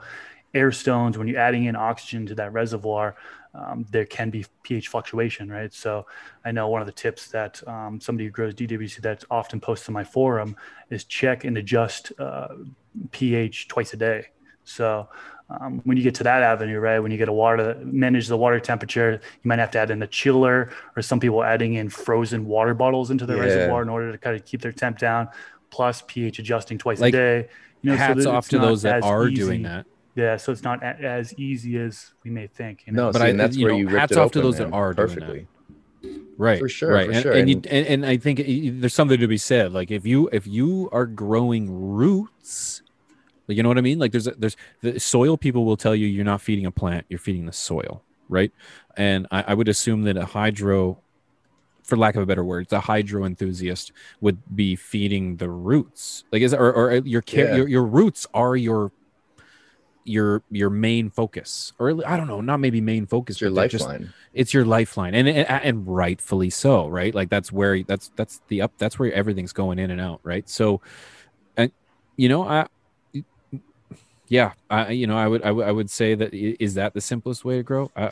air 0.55 0.73
stones, 0.73 1.19
when 1.19 1.29
you're 1.29 1.39
adding 1.39 1.65
in 1.65 1.77
oxygen 1.77 2.27
to 2.27 2.35
that 2.37 2.53
reservoir, 2.53 3.17
um, 3.57 3.87
there 3.91 4.05
can 4.05 4.31
be 4.31 4.45
pH 4.63 4.89
fluctuation, 4.89 5.49
right? 5.51 5.73
So 5.73 6.07
I 6.45 6.53
know 6.53 6.69
one 6.69 6.81
of 6.83 6.87
the 6.87 6.93
tips 6.93 7.29
that 7.29 7.67
um, 7.67 8.01
somebody 8.01 8.27
who 8.27 8.31
grows 8.31 8.55
DWC 8.55 9.01
that's 9.01 9.25
often 9.31 9.61
posts 9.61 9.89
in 9.89 9.95
my 9.95 10.05
forum 10.05 10.57
is 10.91 11.05
check 11.05 11.45
and 11.45 11.57
adjust 11.59 12.13
uh, 12.19 12.49
pH 13.11 13.69
twice 13.69 13.93
a 13.95 13.97
day. 13.97 14.27
So 14.65 15.09
um, 15.49 15.81
when 15.85 15.97
you 15.97 16.03
get 16.03 16.15
to 16.17 16.25
that 16.25 16.43
avenue, 16.43 16.79
right, 16.81 16.99
when 16.99 17.13
you 17.13 17.19
get 17.19 17.29
a 17.29 17.33
water 17.33 17.79
manage 17.85 18.27
the 18.27 18.37
water 18.37 18.59
temperature, 18.61 19.21
you 19.43 19.49
might 19.49 19.61
have 19.61 19.71
to 19.73 19.79
add 19.79 19.91
in 19.91 20.03
a 20.03 20.07
chiller, 20.07 20.71
or 20.97 21.03
some 21.03 21.21
people 21.21 21.43
adding 21.45 21.75
in 21.75 21.89
frozen 21.89 22.47
water 22.47 22.75
bottles 22.75 23.11
into 23.11 23.27
their 23.27 23.37
Yeah. 23.37 23.45
reservoir 23.45 23.83
in 23.83 23.89
order 23.89 24.11
to 24.13 24.19
kind 24.19 24.37
of 24.37 24.45
keep 24.45 24.61
their 24.61 24.73
temp 24.73 24.99
down, 24.99 25.29
plus 25.71 26.03
pH 26.07 26.41
adjusting 26.41 26.79
twice 26.79 27.01
Like, 27.01 27.15
a 27.15 27.17
day. 27.17 27.49
You 27.83 27.93
know, 27.93 27.97
Hats 27.97 28.25
that 28.25 28.31
off 28.31 28.49
to 28.49 28.59
those 28.59 28.83
that 28.83 29.03
are 29.05 29.29
easy. 29.29 29.37
doing 29.37 29.63
that. 29.63 29.87
Yeah, 30.17 30.37
so 30.39 30.51
it's 30.51 30.63
not 30.63 30.83
a- 30.83 31.01
as 31.05 31.33
easy 31.39 31.77
as 31.79 32.13
we 32.25 32.31
may 32.31 32.47
think. 32.49 32.85
You 32.87 32.95
know? 32.95 33.07
No, 33.07 33.13
But 33.13 33.19
see, 33.21 33.25
I- 33.27 33.29
and 33.29 33.39
that's 33.41 33.57
you 33.57 33.67
where 33.67 33.73
know, 33.75 33.79
you 33.79 33.87
ripped 33.87 33.99
hats 34.01 34.13
it 34.13 34.19
off 34.19 34.33
to 34.33 34.39
open, 34.41 34.49
those 34.51 34.59
that 34.59 34.73
are 34.73 34.93
doing 34.95 35.09
that. 35.09 35.15
perfectly. 35.21 35.47
right 36.39 36.59
For 36.59 36.69
sure, 36.69 36.93
right 36.93 37.07
for 37.07 37.13
and, 37.13 37.23
sure. 37.23 37.33
and, 37.33 37.49
you, 37.49 37.57
And- 37.57 37.67
and, 37.67 37.87
and 37.87 38.07
i 38.07 38.17
think 38.19 38.39
y- 38.41 38.71
there's 38.75 38.93
something 38.95 39.19
to 39.19 39.27
be 39.27 39.39
said 39.39 39.73
like 39.73 39.91
if 39.91 40.05
you 40.05 40.29
if 40.33 40.47
you 40.47 40.89
are 40.93 41.07
growing 41.07 41.71
roots 41.71 42.83
you 43.47 43.63
know 43.63 43.69
what 43.71 43.79
i 43.79 43.81
mean 43.81 43.99
like 43.99 44.13
there's 44.13 44.27
a, 44.27 44.33
there's 44.33 44.57
the 44.83 45.01
soil 45.01 45.37
people 45.39 45.65
will 45.65 45.77
tell 45.79 45.95
you 45.95 46.07
you're 46.07 46.25
not 46.27 46.41
feeding 46.43 46.67
a 46.67 46.71
plant 46.71 47.07
you're 47.09 47.19
feeding 47.19 47.47
the 47.47 47.53
soil 47.53 48.03
right 48.29 48.53
and 48.99 49.27
i, 49.31 49.45
I 49.49 49.55
would 49.55 49.67
assume 49.69 50.03
that 50.03 50.17
a 50.19 50.27
hydro 50.27 50.99
for 51.83 51.97
lack 51.97 52.15
of 52.17 52.23
a 52.23 52.27
better 52.27 52.45
word 52.45 52.69
the 52.69 52.81
hydro 52.81 53.25
enthusiast 53.25 53.91
would 54.21 54.37
be 54.55 54.77
feeding 54.77 55.37
the 55.37 55.49
roots 55.49 56.25
like 56.33 56.43
is 56.43 56.53
or, 56.53 56.71
or 56.73 56.91
uh, 56.93 57.01
your 57.05 57.23
care 57.23 57.49
Yeah. 57.51 57.57
your, 57.57 57.69
your 57.69 57.85
roots 57.85 58.27
are 58.35 58.57
your 58.57 58.93
your 60.09 60.43
your 60.51 60.71
main 60.71 61.11
focus 61.11 61.73
or 61.79 61.91
i 62.07 62.17
don't 62.17 62.27
know 62.29 62.41
not 62.41 62.59
maybe 62.61 62.81
main 62.81 63.07
focus 63.07 63.35
It's 63.37 63.41
your 63.41 63.51
they're 63.51 63.69
just- 63.69 63.85
lifeline. 63.85 64.13
it's 64.33 64.55
your 64.55 64.65
lifeline 64.65 65.15
and, 65.15 65.29
and 65.29 65.47
and 65.49 65.87
rightfully 65.87 66.49
so 66.51 66.87
right? 66.89 67.15
Like 67.15 67.29
that's 67.29 67.51
where 67.51 67.83
that's 67.83 68.11
that's 68.17 68.41
the 68.49 68.63
up 68.63 68.73
that's 68.79 68.99
where 68.99 69.13
everything's 69.13 69.53
going 69.53 69.79
in 69.79 69.91
and 69.91 70.01
out 70.01 70.21
right? 70.23 70.49
So 70.49 70.81
and 71.57 71.73
you 72.17 72.29
know 72.29 72.45
i 72.45 72.67
yeah 74.29 74.53
i 74.71 74.91
you 74.91 75.07
know 75.07 75.17
i 75.17 75.27
would 75.29 75.43
i 75.43 75.51
would, 75.51 75.67
I 75.67 75.73
would 75.73 75.91
say 75.91 76.15
that 76.15 76.33
is 76.35 76.75
that 76.75 76.95
the 76.95 77.01
simplest 77.01 77.45
way 77.45 77.57
to 77.59 77.63
grow? 77.63 77.91
I, 77.97 78.11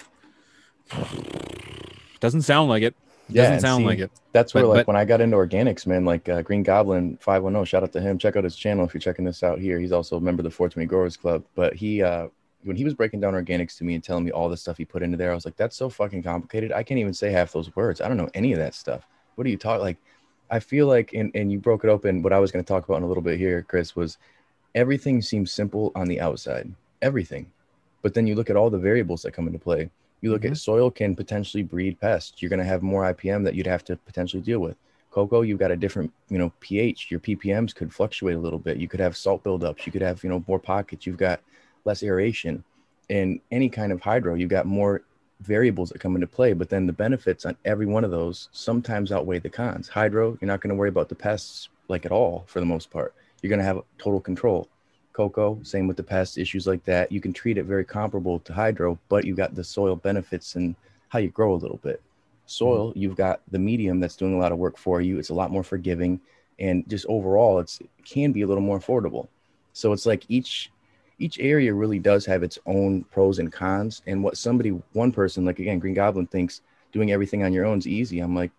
doesn't 2.20 2.42
sound 2.42 2.68
like 2.70 2.83
it 2.83 2.94
Yeah, 3.28 3.44
doesn't 3.44 3.60
sound 3.60 3.80
see, 3.82 3.87
like 3.87 3.98
it 4.00 4.10
That's 4.32 4.52
where, 4.52 4.64
But- 4.64 4.68
like, 4.68 4.78
but- 4.80 4.87
when 4.88 4.96
I 4.96 5.04
got 5.04 5.20
into 5.20 5.37
organics, 5.37 5.87
man, 5.87 6.04
like 6.04 6.28
uh, 6.28 6.42
Green 6.42 6.62
Goblin 6.62 7.16
510, 7.20 7.64
shout 7.64 7.82
out 7.82 7.92
to 7.92 8.00
him. 8.00 8.18
Check 8.18 8.37
out 8.37 8.44
his 8.44 8.56
channel 8.56 8.84
if 8.84 8.92
you're 8.92 9.00
checking 9.00 9.24
this 9.24 9.42
out 9.42 9.58
here. 9.58 9.78
He's 9.78 9.92
also 9.92 10.16
a 10.16 10.20
member 10.20 10.40
of 10.40 10.44
the 10.44 10.50
420 10.50 10.87
Growers 10.87 11.16
Club. 11.16 11.44
But 11.54 11.74
he, 11.74 12.02
uh, 12.02 12.28
when 12.64 12.76
he 12.76 12.84
was 12.84 12.94
breaking 12.94 13.20
down 13.20 13.34
organics 13.34 13.76
to 13.78 13.84
me 13.84 13.94
and 13.94 14.04
telling 14.04 14.24
me 14.24 14.30
all 14.30 14.48
the 14.48 14.56
stuff 14.56 14.76
he 14.76 14.84
put 14.84 15.02
into 15.02 15.16
there, 15.16 15.30
I 15.30 15.34
was 15.34 15.44
like, 15.44 15.56
that's 15.56 15.76
so 15.76 15.88
fucking 15.88 16.22
complicated. 16.22 16.72
I 16.72 16.82
can't 16.82 17.00
even 17.00 17.14
say 17.14 17.30
half 17.30 17.52
those 17.52 17.74
words. 17.76 18.00
I 18.00 18.08
don't 18.08 18.16
know 18.16 18.30
any 18.34 18.52
of 18.52 18.58
that 18.58 18.74
stuff. 18.74 19.06
What 19.37 19.46
are 19.46 19.50
you 19.50 19.56
talking? 19.56 19.82
Like, 19.82 19.98
I 20.50 20.60
feel 20.60 20.87
like, 20.87 21.12
and, 21.14 21.30
and 21.34 21.50
you 21.50 21.58
broke 21.58 21.84
it 21.84 21.90
open. 21.90 22.22
What 22.22 22.32
I 22.32 22.38
was 22.38 22.52
going 22.52 22.64
to 22.64 22.68
talk 22.68 22.84
about 22.84 22.98
in 22.98 23.02
a 23.02 23.08
little 23.08 23.22
bit 23.22 23.38
here, 23.38 23.62
Chris, 23.62 23.96
was 23.96 24.18
everything 24.74 25.22
seems 25.22 25.52
simple 25.52 25.92
on 25.94 26.08
the 26.08 26.20
outside. 26.20 26.72
Everything. 27.00 27.50
But 28.02 28.14
then 28.14 28.26
you 28.26 28.34
look 28.34 28.50
at 28.50 28.56
all 28.56 28.70
the 28.70 28.78
variables 28.78 29.22
that 29.22 29.32
come 29.32 29.46
into 29.46 29.58
play. 29.58 29.90
You 30.24 30.30
look 30.30 30.46
at 30.46 30.52
mm-hmm. 30.52 30.56
soil 30.56 30.90
can 30.90 31.14
potentially 31.14 31.62
breed 31.62 32.00
pests. 32.00 32.40
You're 32.40 32.48
going 32.48 32.58
to 32.58 32.64
have 32.64 32.82
more 32.82 33.12
IPM 33.12 33.44
that 33.44 33.54
you'd 33.54 33.66
have 33.66 33.84
to 33.84 33.96
potentially 33.96 34.40
deal 34.40 34.58
with. 34.58 34.74
Coco, 35.10 35.42
you've 35.42 35.58
got 35.58 35.70
a 35.70 35.76
different, 35.76 36.14
you 36.30 36.38
know, 36.38 36.50
pH. 36.60 37.10
Your 37.10 37.20
ppms 37.20 37.74
could 37.74 37.92
fluctuate 37.92 38.34
a 38.34 38.38
little 38.38 38.58
bit. 38.58 38.78
You 38.78 38.88
could 38.88 39.00
have 39.00 39.18
salt 39.18 39.44
buildups. 39.44 39.84
You 39.84 39.92
could 39.92 40.00
have, 40.00 40.24
you 40.24 40.30
know, 40.30 40.42
more 40.48 40.58
pockets. 40.58 41.06
You've 41.06 41.18
got 41.18 41.42
less 41.84 42.02
aeration. 42.02 42.64
In 43.10 43.38
any 43.50 43.68
kind 43.68 43.92
of 43.92 44.00
hydro, 44.00 44.32
you've 44.32 44.48
got 44.48 44.64
more 44.64 45.02
variables 45.42 45.90
that 45.90 46.00
come 46.00 46.14
into 46.14 46.26
play, 46.26 46.54
but 46.54 46.70
then 46.70 46.87
the 46.87 46.94
benefits 46.94 47.44
on 47.44 47.54
every 47.66 47.84
one 47.84 48.02
of 48.02 48.10
those 48.10 48.48
sometimes 48.50 49.12
outweigh 49.12 49.40
the 49.40 49.50
cons. 49.50 49.88
Hydro, 49.88 50.38
you're 50.40 50.48
not 50.48 50.62
going 50.62 50.70
to 50.70 50.74
worry 50.74 50.88
about 50.88 51.10
the 51.10 51.14
pests 51.14 51.68
like 51.88 52.06
at 52.06 52.12
all 52.12 52.44
for 52.46 52.60
the 52.60 52.66
most 52.66 52.90
part. 52.90 53.14
You're 53.42 53.50
going 53.50 53.60
to 53.60 53.66
have 53.66 53.82
total 53.98 54.22
control. 54.22 54.70
Coco, 55.14 55.59
same 55.62 55.87
with 55.87 55.96
the 55.96 56.03
pest 56.03 56.37
issues 56.37 56.66
like 56.66 56.85
that. 56.85 57.11
You 57.11 57.20
can 57.20 57.33
treat 57.33 57.57
it 57.57 57.64
very 57.64 57.85
comparable 57.85 58.40
to 58.40 58.53
hydro, 58.53 58.98
but 59.09 59.24
you 59.24 59.35
got 59.35 59.55
the 59.55 59.64
soil 59.64 59.96
benefits 59.96 60.57
and 60.57 60.74
how 61.09 61.20
you 61.20 61.29
grow 61.31 61.55
a 61.55 61.57
little 61.57 61.79
bit. 61.79 62.03
Soil, 62.46 62.90
mm-hmm. 62.90 62.98
you've 62.98 63.16
got 63.16 63.40
the 63.50 63.59
medium 63.59 64.00
that's 64.00 64.16
doing 64.16 64.35
a 64.35 64.38
lot 64.38 64.53
of 64.53 64.59
work 64.59 64.77
for 64.77 65.00
you. 65.00 65.18
It's 65.18 65.31
a 65.31 65.35
lot 65.35 65.50
more 65.50 65.62
forgiving, 65.62 66.20
and 66.59 66.87
just 66.88 67.07
overall, 67.09 67.61
it's 67.61 67.81
it 67.81 67.88
can 68.05 68.33
be 68.33 68.42
a 68.42 68.46
little 68.46 68.62
more 68.62 68.79
affordable. 68.79 69.29
So 69.72 69.92
it's 69.92 70.05
like 70.05 70.24
each 70.29 70.70
each 71.18 71.38
area 71.38 71.72
really 71.72 72.00
does 72.00 72.27
have 72.27 72.42
its 72.42 72.59
own 72.66 73.05
pros 73.05 73.38
and 73.38 73.53
cons. 73.53 74.03
And 74.07 74.22
what 74.22 74.37
somebody, 74.37 74.70
one 74.92 75.12
person, 75.12 75.44
like 75.44 75.61
again, 75.61 75.79
Green 75.79 75.94
Goblin 75.94 76.27
thinks 76.27 76.61
doing 76.92 77.12
everything 77.12 77.44
on 77.44 77.53
your 77.53 77.64
own 77.64 77.79
is 77.79 77.87
easy. 77.87 78.20
I'm 78.20 78.35
like, 78.35 78.50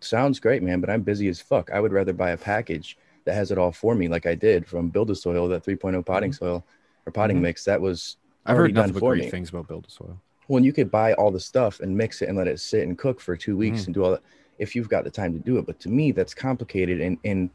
sounds 0.00 0.38
great, 0.38 0.62
man, 0.62 0.80
but 0.80 0.90
I'm 0.90 1.02
busy 1.02 1.28
as 1.28 1.40
fuck. 1.40 1.70
I 1.72 1.80
would 1.80 1.92
rather 1.92 2.12
buy 2.12 2.30
a 2.30 2.36
package 2.36 2.96
that 3.28 3.34
has 3.34 3.50
it 3.50 3.58
all 3.58 3.72
for 3.72 3.94
me, 3.94 4.08
like 4.08 4.24
I 4.24 4.34
did 4.34 4.66
from 4.66 4.88
Build 4.88 5.10
a 5.10 5.14
Soil, 5.14 5.48
that 5.48 5.62
3.0 5.62 6.02
potting 6.04 6.30
Mm-hmm. 6.30 6.44
soil 6.44 6.64
or 7.04 7.12
potting 7.12 7.36
Mhm. 7.36 7.42
mix. 7.42 7.64
That 7.64 7.80
was 7.80 8.16
I've 8.46 8.56
heard 8.56 8.72
done 8.74 8.88
nothing 8.88 8.94
but 8.94 9.04
great 9.06 9.24
me. 9.24 9.30
things 9.30 9.50
about 9.50 9.68
build 9.68 9.84
a 9.86 9.90
soil. 9.90 10.18
When 10.46 10.64
you 10.64 10.72
could 10.72 10.90
buy 10.90 11.12
all 11.12 11.30
the 11.30 11.38
stuff 11.38 11.80
and 11.80 11.94
mix 11.94 12.22
it 12.22 12.30
and 12.30 12.38
let 12.38 12.48
it 12.48 12.58
sit 12.58 12.88
and 12.88 12.96
cook 12.96 13.20
for 13.20 13.36
two 13.36 13.56
weeks 13.58 13.82
Mhm. 13.82 13.86
and 13.88 13.94
do 13.94 14.04
all 14.04 14.12
that, 14.12 14.22
if 14.58 14.74
you've 14.74 14.88
got 14.88 15.04
the 15.04 15.10
time 15.10 15.34
to 15.34 15.38
do 15.38 15.58
it. 15.58 15.66
But 15.66 15.78
to 15.80 15.90
me, 15.90 16.10
that's 16.12 16.32
complicated 16.34 17.02
and 17.02 17.18
and 17.24 17.50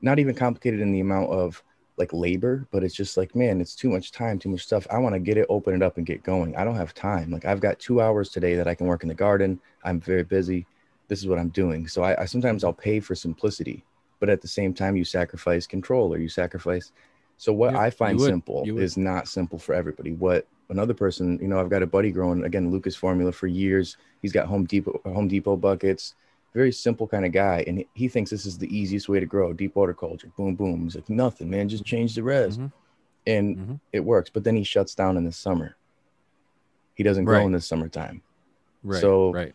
not 0.00 0.18
even 0.18 0.34
complicated 0.34 0.80
in 0.80 0.90
the 0.90 0.98
amount 1.00 1.30
of 1.30 1.62
like 1.98 2.12
labor, 2.12 2.66
but 2.72 2.82
it's 2.82 2.94
just 2.94 3.16
like, 3.16 3.36
man, 3.36 3.60
it's 3.60 3.76
too 3.76 3.90
much 3.90 4.10
time, 4.10 4.38
too 4.38 4.48
much 4.48 4.62
stuff. 4.64 4.86
I 4.90 4.98
want 4.98 5.14
to 5.14 5.20
get 5.20 5.36
it, 5.36 5.46
open 5.48 5.74
it 5.74 5.82
up, 5.82 5.98
and 5.98 6.06
get 6.06 6.24
going. 6.24 6.56
I 6.56 6.64
don't 6.64 6.74
have 6.74 6.94
time. 6.94 7.30
Like 7.30 7.44
I've 7.44 7.60
got 7.60 7.78
two 7.78 8.00
hours 8.00 8.30
today 8.30 8.54
that 8.56 8.66
I 8.66 8.74
can 8.74 8.86
work 8.88 9.02
in 9.04 9.08
the 9.08 9.14
garden. 9.14 9.60
I'm 9.84 10.00
very 10.00 10.24
busy. 10.24 10.66
This 11.08 11.20
is 11.20 11.28
what 11.28 11.38
I'm 11.38 11.50
doing. 11.50 11.86
So 11.86 12.02
I, 12.02 12.22
I 12.22 12.24
sometimes 12.24 12.64
I'll 12.64 12.72
pay 12.72 12.98
for 12.98 13.14
simplicity, 13.14 13.84
but 14.22 14.30
at 14.30 14.40
the 14.40 14.46
same 14.46 14.72
time, 14.72 14.94
you 14.96 15.04
sacrifice 15.04 15.66
control 15.66 16.14
or 16.14 16.18
you 16.18 16.28
sacrifice. 16.28 16.92
So 17.38 17.52
what 17.52 17.72
Yeah, 17.72 17.80
I 17.80 17.90
find 17.90 18.20
would. 18.20 18.28
simple 18.28 18.62
is 18.78 18.96
not 18.96 19.26
simple 19.26 19.58
for 19.58 19.74
everybody. 19.74 20.12
What 20.12 20.46
another 20.70 20.94
person, 20.94 21.40
you 21.42 21.48
know, 21.48 21.58
I've 21.58 21.68
got 21.68 21.82
a 21.82 21.88
buddy 21.88 22.12
growing 22.12 22.44
again 22.44 22.70
Lucas 22.70 22.94
Formula 22.94 23.32
for 23.32 23.48
years. 23.48 23.96
He's 24.20 24.30
got 24.30 24.46
Home 24.46 24.64
Depot 24.64 25.00
Home 25.04 25.26
Depot 25.26 25.56
buckets 25.56 26.14
very 26.54 26.70
simple 26.70 27.08
kind 27.08 27.24
of 27.24 27.32
guy, 27.32 27.64
and 27.66 27.82
he, 27.94 28.08
thinks 28.08 28.30
this 28.30 28.44
is 28.44 28.58
the 28.58 28.68
easiest 28.76 29.08
way 29.08 29.18
to 29.18 29.24
grow 29.24 29.54
deep 29.54 29.74
water 29.74 29.94
culture. 29.94 30.30
Boom, 30.36 30.54
boom. 30.54 30.82
He's 30.84 30.94
like, 30.94 31.08
nothing, 31.08 31.48
man. 31.48 31.66
Just 31.66 31.82
change 31.82 32.14
the 32.14 32.22
res, 32.22 32.58
Mhm. 32.58 32.70
and 33.26 33.56
Mhm. 33.56 33.80
it 33.94 34.00
works. 34.00 34.28
But 34.28 34.44
then 34.44 34.54
he 34.54 34.62
shuts 34.62 34.94
down 34.94 35.16
in 35.16 35.24
the 35.24 35.32
summer. 35.32 35.76
He 36.94 37.02
doesn't 37.02 37.24
grow 37.24 37.38
Right. 37.38 37.46
in 37.46 37.52
the 37.52 37.60
summertime. 37.62 38.20
Right. 38.84 39.00
So- 39.00 39.32
right. 39.32 39.54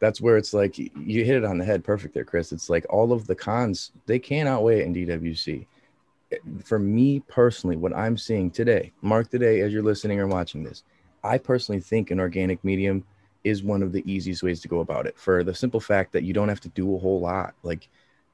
That's 0.00 0.20
where 0.20 0.36
it's 0.36 0.54
like 0.54 0.78
you 0.78 1.24
hit 1.24 1.36
it 1.36 1.44
on 1.44 1.58
the 1.58 1.64
head, 1.64 1.84
perfect 1.84 2.14
there, 2.14 2.24
Chris. 2.24 2.52
It's 2.52 2.70
like 2.70 2.86
all 2.90 3.12
of 3.12 3.26
the 3.26 3.34
cons 3.34 3.92
they 4.06 4.18
can 4.18 4.46
outweigh 4.46 4.82
in 4.82 4.94
DWC. 4.94 5.66
Eh, 6.32 6.36
for 6.64 6.78
me 6.78 7.20
personally, 7.20 7.76
what 7.76 7.94
I'm 7.94 8.16
seeing 8.16 8.50
today, 8.50 8.92
mark 9.02 9.30
the 9.30 9.38
day 9.38 9.60
as 9.60 9.72
you're 9.72 9.82
listening 9.82 10.18
or 10.18 10.26
watching 10.26 10.62
this, 10.62 10.84
I 11.22 11.36
personally 11.38 11.80
think 11.80 12.10
an 12.10 12.18
organic 12.18 12.64
medium 12.64 13.04
is 13.44 13.62
one 13.62 13.82
of 13.82 13.92
the 13.92 14.02
easiest 14.10 14.42
ways 14.42 14.60
to 14.60 14.68
go 14.68 14.80
about 14.80 15.06
it 15.06 15.18
for 15.18 15.44
the 15.44 15.54
simple 15.54 15.80
fact 15.80 16.12
that 16.12 16.24
you 16.24 16.32
don't 16.32 16.48
have 16.48 16.60
to 16.60 16.68
do 16.70 16.94
a 16.94 16.98
whole 16.98 17.20
lot, 17.20 17.54
like 17.62 17.88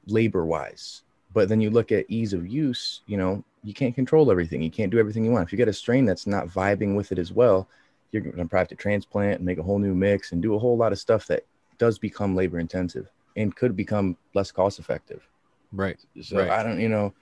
labor 0.07 0.45
wise. 0.45 1.03
But 1.33 1.49
then 1.49 1.61
you 1.61 1.69
look 1.69 1.91
at 1.91 2.05
ease 2.07 2.33
of 2.33 2.47
use, 2.47 3.01
you 3.07 3.17
know, 3.17 3.43
you 3.63 3.73
can't 3.73 3.95
control 3.95 4.31
everything. 4.31 4.61
You 4.61 4.71
can't 4.71 4.91
do 4.91 4.99
everything 4.99 5.25
you 5.25 5.31
want. 5.31 5.45
If 5.45 5.51
you 5.51 5.57
get 5.57 5.67
a 5.67 5.73
strain 5.73 6.05
that's 6.05 6.27
not 6.27 6.47
vibing 6.47 6.95
with 6.95 7.11
it 7.11 7.19
as 7.19 7.33
well, 7.33 7.67
you're 8.11 8.21
going 8.21 8.47
to 8.47 8.57
have 8.57 8.67
to 8.69 8.75
transplant 8.75 9.37
and 9.37 9.45
make 9.45 9.57
a 9.57 9.63
whole 9.63 9.79
new 9.79 9.93
mix 9.93 10.31
and 10.31 10.41
do 10.41 10.55
a 10.55 10.59
whole 10.59 10.77
lot 10.77 10.93
of 10.93 10.99
stuff 10.99 11.27
that 11.27 11.45
does 11.77 11.99
become 11.99 12.35
labor 12.35 12.59
intensive 12.59 13.09
and 13.35 13.55
could 13.55 13.75
become 13.75 14.17
less 14.33 14.51
cost 14.51 14.79
effective. 14.79 15.27
Right. 15.71 15.99
So 16.21 16.37
Right. 16.37 16.49
I 16.49 16.63
don't, 16.63 16.79
you 16.79 16.89
know, 16.89 17.13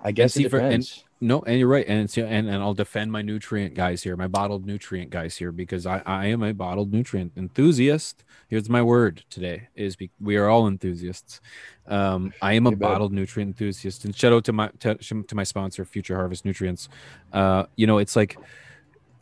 I 0.00 0.12
guess 0.12 0.34
see, 0.34 0.44
it 0.44 0.50
for- 0.50 0.58
and- 0.60 0.88
No, 1.20 1.42
and 1.42 1.58
you're 1.58 1.66
right, 1.66 1.84
and 1.88 2.02
it's 2.04 2.16
and, 2.16 2.48
and 2.48 2.62
I'll 2.62 2.74
defend 2.74 3.10
my 3.10 3.22
nutrient 3.22 3.74
guys 3.74 4.04
here, 4.04 4.16
my 4.16 4.28
bottled 4.28 4.64
nutrient 4.64 5.10
guys 5.10 5.36
here, 5.36 5.50
because 5.50 5.84
I, 5.84 6.00
I 6.06 6.26
am 6.26 6.44
a 6.44 6.52
bottled 6.52 6.92
nutrient 6.92 7.32
enthusiast. 7.36 8.22
Here's 8.48 8.68
my 8.70 8.82
word 8.82 9.24
today: 9.28 9.66
is 9.74 9.96
be, 9.96 10.12
we 10.20 10.36
are 10.36 10.46
all 10.46 10.68
enthusiasts. 10.68 11.40
Um, 11.88 12.32
I 12.40 12.52
am 12.52 12.68
a 12.68 12.76
bottled 12.76 13.12
nutrient 13.12 13.48
enthusiast, 13.48 14.04
and 14.04 14.14
shout 14.14 14.32
out 14.32 14.44
to 14.44 14.52
my 14.52 14.68
to, 14.78 14.94
to 14.94 15.34
my 15.34 15.42
sponsor, 15.42 15.84
Future 15.84 16.14
Harvest 16.14 16.44
Nutrients. 16.44 16.88
Uh, 17.32 17.64
you 17.74 17.88
know, 17.88 17.98
it's 17.98 18.14
like 18.14 18.38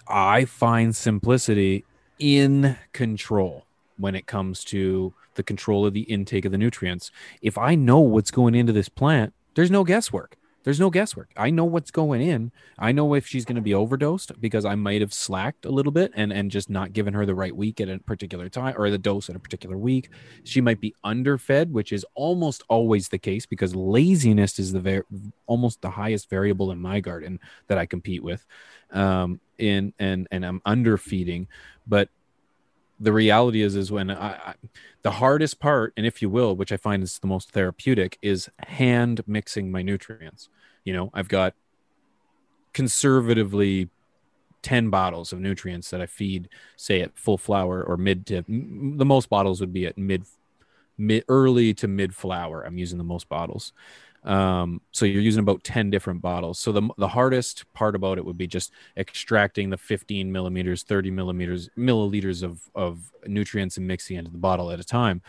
I 0.07 0.45
find 0.45 0.95
simplicity 0.95 1.87
in 2.19 2.77
control 2.93 3.65
when 3.99 4.15
it 4.15 4.27
comes 4.27 4.65
to 4.65 5.15
the 5.35 5.43
control 5.43 5.87
of 5.87 5.95
the 5.95 6.03
intake 6.03 6.45
of 6.45 6.53
the 6.53 6.59
nutrients. 6.59 7.11
If 7.43 7.57
I 7.59 7.75
know 7.75 8.01
what's 8.01 8.31
going 8.31 8.55
into 8.55 8.73
this 8.73 8.89
plant, 8.89 9.33
there's 9.55 9.71
no 9.71 9.85
guesswork. 9.85 10.37
There's 10.67 10.81
no 10.81 10.91
guesswork. 10.91 11.31
I 11.37 11.51
know 11.51 11.65
what's 11.65 11.93
going 11.93 12.21
in. 12.21 12.51
I 12.77 12.91
know 12.91 13.15
if 13.15 13.25
she's 13.25 13.45
going 13.45 13.55
to 13.55 13.63
be 13.63 13.73
overdosed 13.73 14.33
because 14.41 14.65
I 14.65 14.75
might 14.75 15.01
have 15.01 15.15
slacked 15.15 15.65
a 15.65 15.71
little 15.71 15.93
bit 15.93 16.11
and 16.17 16.33
and 16.33 16.51
just 16.51 16.69
not 16.69 16.93
given 16.93 17.15
her 17.15 17.25
the 17.25 17.37
right 17.37 17.55
week 17.55 17.81
at 17.81 17.89
a 17.89 18.01
particular 18.01 18.49
time 18.49 18.75
or 18.77 18.91
the 18.91 18.99
dose 18.99 19.31
at 19.31 19.37
a 19.37 19.39
particular 19.39 19.79
week. 19.79 20.11
She 20.43 20.61
might 20.61 20.81
be 20.81 20.93
underfed, 21.05 21.71
which 21.71 21.93
is 21.93 22.05
almost 22.17 22.65
always 22.69 23.09
the 23.09 23.19
case 23.19 23.47
because 23.47 23.77
laziness 23.77 24.59
is 24.59 24.73
the 24.73 24.81
ver- 24.81 25.07
almost 25.47 25.83
the 25.83 25.91
highest 25.91 26.29
variable 26.29 26.73
in 26.73 26.81
my 26.81 26.99
garden 26.99 27.39
that 27.69 27.79
I 27.79 27.87
compete 27.87 28.25
with. 28.25 28.45
Um, 28.91 29.41
in 29.59 29.95
and 30.01 30.27
and 30.33 30.45
I'm 30.45 30.61
underfeeding, 30.67 31.47
but 31.87 32.09
the 32.99 33.13
reality 33.13 33.63
is 33.63 33.77
is 33.77 33.93
when 33.93 34.11
I, 34.11 34.33
I 34.33 34.55
the 35.03 35.13
hardest 35.13 35.61
part 35.61 35.93
and 35.97 36.07
if 36.07 36.23
you 36.23 36.31
will 36.31 36.57
which 36.57 36.73
i 36.73 36.77
find 36.77 37.03
is 37.03 37.19
the 37.19 37.27
most 37.27 37.53
therapeutic 37.53 38.19
is 38.23 38.49
hand 38.67 39.23
mixing 39.27 39.71
my 39.71 39.83
nutrients. 39.83 40.49
You 40.85 40.93
know 40.93 41.11
i've 41.15 41.29
got 41.29 41.55
conservatively 42.73 43.89
10 44.63 44.91
bottles 44.91 45.33
of 45.33 45.41
nutrients 45.41 45.91
that 45.91 46.01
i 46.01 46.07
feed 46.07 46.49
say 46.77 47.01
at 47.01 47.19
full 47.19 47.39
flower 47.39 47.83
or 47.83 47.97
mid 47.97 48.27
to 48.27 48.43
the 48.49 49.05
most 49.05 49.29
bottles 49.29 49.61
would 49.61 49.73
be 49.73 49.87
at 49.87 49.99
mid 49.99 50.25
mid 50.99 51.25
early 51.29 51.75
to 51.75 51.89
mid 51.89 52.15
flower. 52.15 52.63
I'm 52.63 52.79
using 52.79 52.99
the 52.99 53.05
most 53.05 53.29
bottles 53.29 53.73
um, 54.27 54.81
so 54.91 55.07
you're 55.07 55.23
using 55.23 55.41
about 55.41 55.63
10 55.63 55.91
different 55.91 56.21
bottles. 56.21 56.59
So 56.59 56.73
the, 56.73 56.89
the 56.99 57.09
hardest 57.09 57.73
part 57.73 57.95
about 57.95 58.19
it 58.19 58.25
would 58.25 58.37
be 58.37 58.49
just 58.49 58.73
extracting 58.97 59.71
the 59.71 59.77
15 59.77 60.31
millimeters 60.31 60.83
30 60.83 61.13
millimeters 61.13 61.71
milliliters 61.79 62.43
of, 62.43 62.61
of 62.75 63.13
nutrients 63.27 63.77
and 63.77 63.87
mixing 63.87 64.17
into 64.17 64.31
the 64.31 64.39
bottle 64.39 64.71
at 64.71 64.81
a 64.81 64.85
time. 64.85 65.23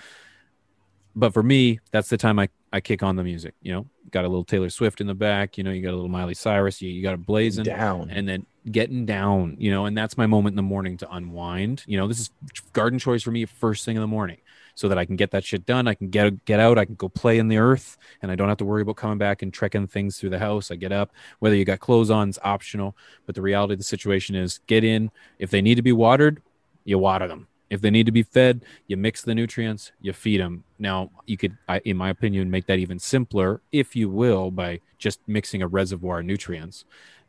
But 1.15 1.33
for 1.33 1.43
me 1.43 1.79
that's 1.91 2.09
the 2.09 2.17
time 2.17 2.37
i, 2.37 2.47
I 2.71 2.79
kick 2.79 3.01
on 3.01 3.15
the 3.15 3.23
music 3.23 3.55
you 3.61 3.71
know? 3.73 3.87
Got 4.11 4.25
a 4.25 4.27
little 4.27 4.43
taylor 4.43 4.69
swift 4.69 5.01
in 5.01 5.07
the 5.07 5.15
back 5.15 5.57
you 5.57 5.63
know 5.63 5.71
you 5.71 5.81
got 5.81 5.91
a 5.91 5.95
little 5.95 6.09
miley 6.09 6.35
cyrus 6.35 6.81
you, 6.81 6.89
you 6.89 7.01
got 7.01 7.15
a 7.15 7.17
blazing 7.17 7.63
Down. 7.63 8.09
and 8.11 8.27
then 8.27 8.45
getting 8.69 9.05
down, 9.05 9.55
you 9.59 9.71
know, 9.71 9.85
and 9.85 9.97
that's 9.97 10.17
my 10.17 10.25
moment 10.25 10.51
in 10.51 10.57
the 10.57 10.61
morning 10.61 10.97
to 10.97 11.09
unwind. 11.09 11.83
You 11.87 11.97
know, 11.97 12.07
this 12.07 12.19
is 12.19 12.31
garden 12.73 12.99
choice 12.99 13.23
for 13.23 13.31
me 13.31 13.45
first 13.45 13.85
thing 13.85 13.95
in 13.95 14.01
the 14.01 14.07
morning 14.07 14.39
so 14.77 14.87
that 14.87 14.97
I 14.99 15.05
can 15.05 15.15
get 15.15 15.31
that 15.31 15.43
shit 15.43 15.65
done. 15.65 15.87
I 15.87 15.95
can 15.95 16.11
get 16.11 16.45
get 16.45 16.59
out, 16.59 16.77
I 16.77 16.85
can 16.85 16.93
go 16.93 17.09
play 17.09 17.39
in 17.39 17.47
the 17.47 17.57
earth 17.57 17.97
and 18.21 18.31
I 18.31 18.35
don't 18.35 18.47
have 18.47 18.59
to 18.59 18.65
worry 18.65 18.83
about 18.83 18.95
coming 18.95 19.17
back 19.17 19.41
and 19.41 19.51
trekking 19.51 19.87
things 19.87 20.19
through 20.19 20.29
the 20.29 20.37
house. 20.37 20.69
I 20.69 20.75
get 20.75 20.91
up, 20.91 21.11
whether 21.39 21.55
you 21.55 21.65
got 21.65 21.79
clothes 21.79 22.11
on, 22.11 22.29
is 22.29 22.37
optional, 22.43 22.95
but 23.25 23.33
the 23.33 23.41
reality 23.41 23.73
of 23.73 23.79
the 23.79 23.83
situation 23.83 24.35
is 24.35 24.59
get 24.67 24.83
in. 24.83 25.09
If 25.39 25.49
they 25.49 25.63
need 25.63 25.75
to 25.75 25.81
be 25.81 25.93
watered, 25.93 26.43
you 26.85 26.99
water 26.99 27.27
them. 27.27 27.47
If 27.71 27.81
they 27.81 27.89
need 27.89 28.05
to 28.05 28.11
be 28.11 28.21
fed, 28.21 28.63
you 28.85 28.97
mix 28.97 29.23
the 29.23 29.33
nutrients, 29.33 29.91
you 29.99 30.13
feed 30.13 30.41
them. 30.41 30.63
Now, 30.77 31.09
you 31.25 31.37
could, 31.37 31.57
I, 31.67 31.79
in 31.79 31.97
my 31.97 32.09
opinion, 32.09 32.51
make 32.51 32.67
that 32.67 32.77
even 32.77 32.99
simpler, 32.99 33.61
if 33.71 33.95
you 33.95 34.09
will, 34.09 34.51
by 34.51 34.81
just 34.99 35.19
mixing 35.27 35.63
a 35.63 35.67
reservoir 35.67 36.19
of 36.19 36.25
nutrients 36.27 36.85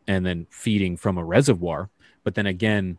and 0.07 0.27
then 0.27 0.47
feeding 0.51 0.99
from 0.99 1.17
a 1.17 1.25
reservoir. 1.25 1.89
But 2.25 2.35
then 2.35 2.47
again, 2.47 2.99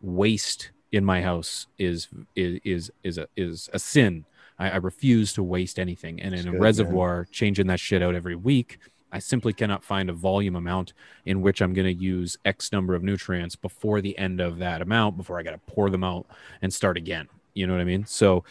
waste 0.00 0.70
in 0.92 1.04
my 1.04 1.22
house 1.22 1.66
is 1.78 2.08
is 2.34 2.60
is 2.64 2.90
is 3.02 3.18
a 3.18 3.26
is 3.36 3.70
a 3.72 3.78
sin. 3.78 4.24
I, 4.58 4.70
I 4.70 4.76
refuse 4.76 5.32
to 5.34 5.42
waste 5.42 5.78
anything. 5.78 6.20
And 6.20 6.34
in 6.34 6.38
That's 6.38 6.42
a 6.42 6.44
good, 6.46 6.52
man. 6.52 6.60
reservoir, 6.62 7.28
changing 7.30 7.66
that 7.68 7.80
shit 7.80 8.02
out 8.02 8.14
every 8.14 8.36
week, 8.36 8.78
I 9.12 9.18
simply 9.18 9.52
cannot 9.52 9.82
find 9.82 10.10
a 10.10 10.12
volume 10.12 10.54
amount 10.54 10.92
in 11.24 11.40
which 11.40 11.60
I'm 11.62 11.72
going 11.72 11.86
to 11.86 12.02
use 12.02 12.36
X 12.44 12.70
number 12.70 12.94
of 12.94 13.02
nutrients 13.02 13.56
before 13.56 14.00
the 14.00 14.16
end 14.18 14.40
of 14.40 14.58
that 14.58 14.82
amount, 14.82 15.16
before 15.16 15.38
I 15.38 15.42
got 15.42 15.52
to 15.52 15.58
pour 15.58 15.90
them 15.90 16.04
out 16.04 16.26
and 16.62 16.72
start 16.72 16.96
again. 16.96 17.28
You 17.54 17.66
know 17.66 17.72
what 17.72 17.80
I 17.80 17.84
mean? 17.84 18.04
So 18.06 18.44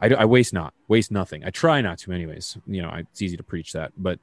I, 0.00 0.08
I 0.08 0.24
waste 0.24 0.52
not, 0.52 0.72
waste 0.86 1.10
nothing. 1.10 1.44
I 1.44 1.50
try 1.50 1.80
not 1.80 1.98
to, 1.98 2.12
anyways. 2.12 2.56
You 2.66 2.82
know, 2.82 2.88
I, 2.88 3.00
it's 3.00 3.20
easy 3.20 3.36
to 3.36 3.42
preach 3.42 3.72
that, 3.72 3.92
but 3.96 4.18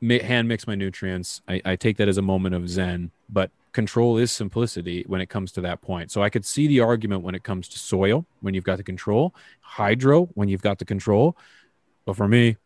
mi- 0.00 0.18
hand 0.20 0.48
mix 0.48 0.66
my 0.66 0.74
nutrients. 0.74 1.42
I, 1.46 1.60
I 1.64 1.76
take 1.76 1.98
that 1.98 2.08
as 2.08 2.18
a 2.18 2.22
moment 2.22 2.54
of 2.54 2.68
zen, 2.68 3.10
but 3.28 3.50
control 3.72 4.16
is 4.18 4.32
simplicity 4.32 5.04
when 5.06 5.20
it 5.20 5.28
comes 5.28 5.52
to 5.52 5.60
that 5.62 5.80
point. 5.80 6.10
So 6.10 6.22
I 6.22 6.30
could 6.30 6.44
see 6.44 6.66
the 6.66 6.80
argument 6.80 7.22
when 7.22 7.34
it 7.34 7.42
comes 7.44 7.68
to 7.68 7.78
soil, 7.78 8.24
when 8.40 8.54
you've 8.54 8.64
got 8.64 8.76
the 8.78 8.82
control, 8.84 9.34
hydro, 9.60 10.26
when 10.34 10.48
you've 10.48 10.62
got 10.62 10.78
the 10.78 10.84
control. 10.84 11.36
But 12.04 12.16
for 12.16 12.26
me, 12.28 12.56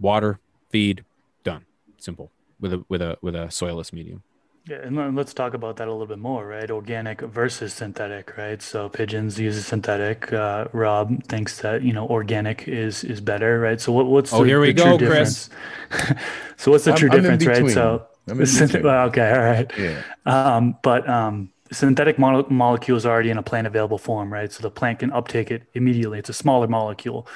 water, 0.00 0.38
feed, 0.70 1.04
done. 1.44 1.64
Simple 1.98 2.30
with 2.60 2.72
a 2.72 2.84
with 2.88 3.02
a 3.02 3.18
with 3.20 3.34
a 3.34 3.46
soilless 3.48 3.92
medium. 3.92 4.22
Yeah, 4.68 4.76
and 4.76 5.16
let's 5.16 5.34
talk 5.34 5.54
about 5.54 5.76
that 5.78 5.88
a 5.88 5.90
little 5.90 6.06
bit 6.06 6.20
more, 6.20 6.46
right? 6.46 6.70
Organic 6.70 7.20
versus 7.20 7.72
synthetic, 7.74 8.36
right? 8.36 8.62
So 8.62 8.88
pigeons 8.88 9.40
use 9.40 9.66
synthetic. 9.66 10.32
Uh, 10.32 10.66
Rob 10.72 11.24
thinks 11.24 11.60
that 11.62 11.82
you 11.82 11.92
know 11.92 12.06
organic 12.06 12.68
is 12.68 13.02
is 13.02 13.20
better, 13.20 13.58
right? 13.58 13.80
So 13.80 13.90
what, 13.90 14.06
what's 14.06 14.32
Oh, 14.32 14.42
the, 14.42 14.46
here 14.50 14.60
we 14.60 14.68
the 14.72 14.84
go, 14.84 14.98
Chris. 14.98 15.50
so 16.56 16.70
what's 16.70 16.84
the 16.84 16.92
I'm- 16.92 16.98
true 16.98 17.10
I'm 17.10 17.22
difference, 17.22 17.44
right? 17.46 17.70
So 17.70 18.06
I'm 18.28 18.40
in 18.40 18.46
Synth- 18.46 18.82
well, 18.82 19.08
okay, 19.08 19.30
all 19.32 19.42
right. 19.42 19.72
Yeah. 19.78 20.02
Um, 20.26 20.76
but 20.82 21.08
um, 21.08 21.52
synthetic 21.72 22.18
mo- 22.18 22.46
molecules 22.48 23.04
are 23.04 23.12
already 23.12 23.30
in 23.30 23.38
a 23.38 23.42
plant 23.42 23.66
available 23.66 23.98
form, 23.98 24.32
right? 24.32 24.52
So 24.52 24.62
the 24.62 24.70
plant 24.70 25.00
can 25.00 25.12
uptake 25.12 25.50
it 25.50 25.64
immediately. 25.74 26.18
It's 26.18 26.28
a 26.28 26.34
smaller 26.34 26.68
molecule. 26.68 27.26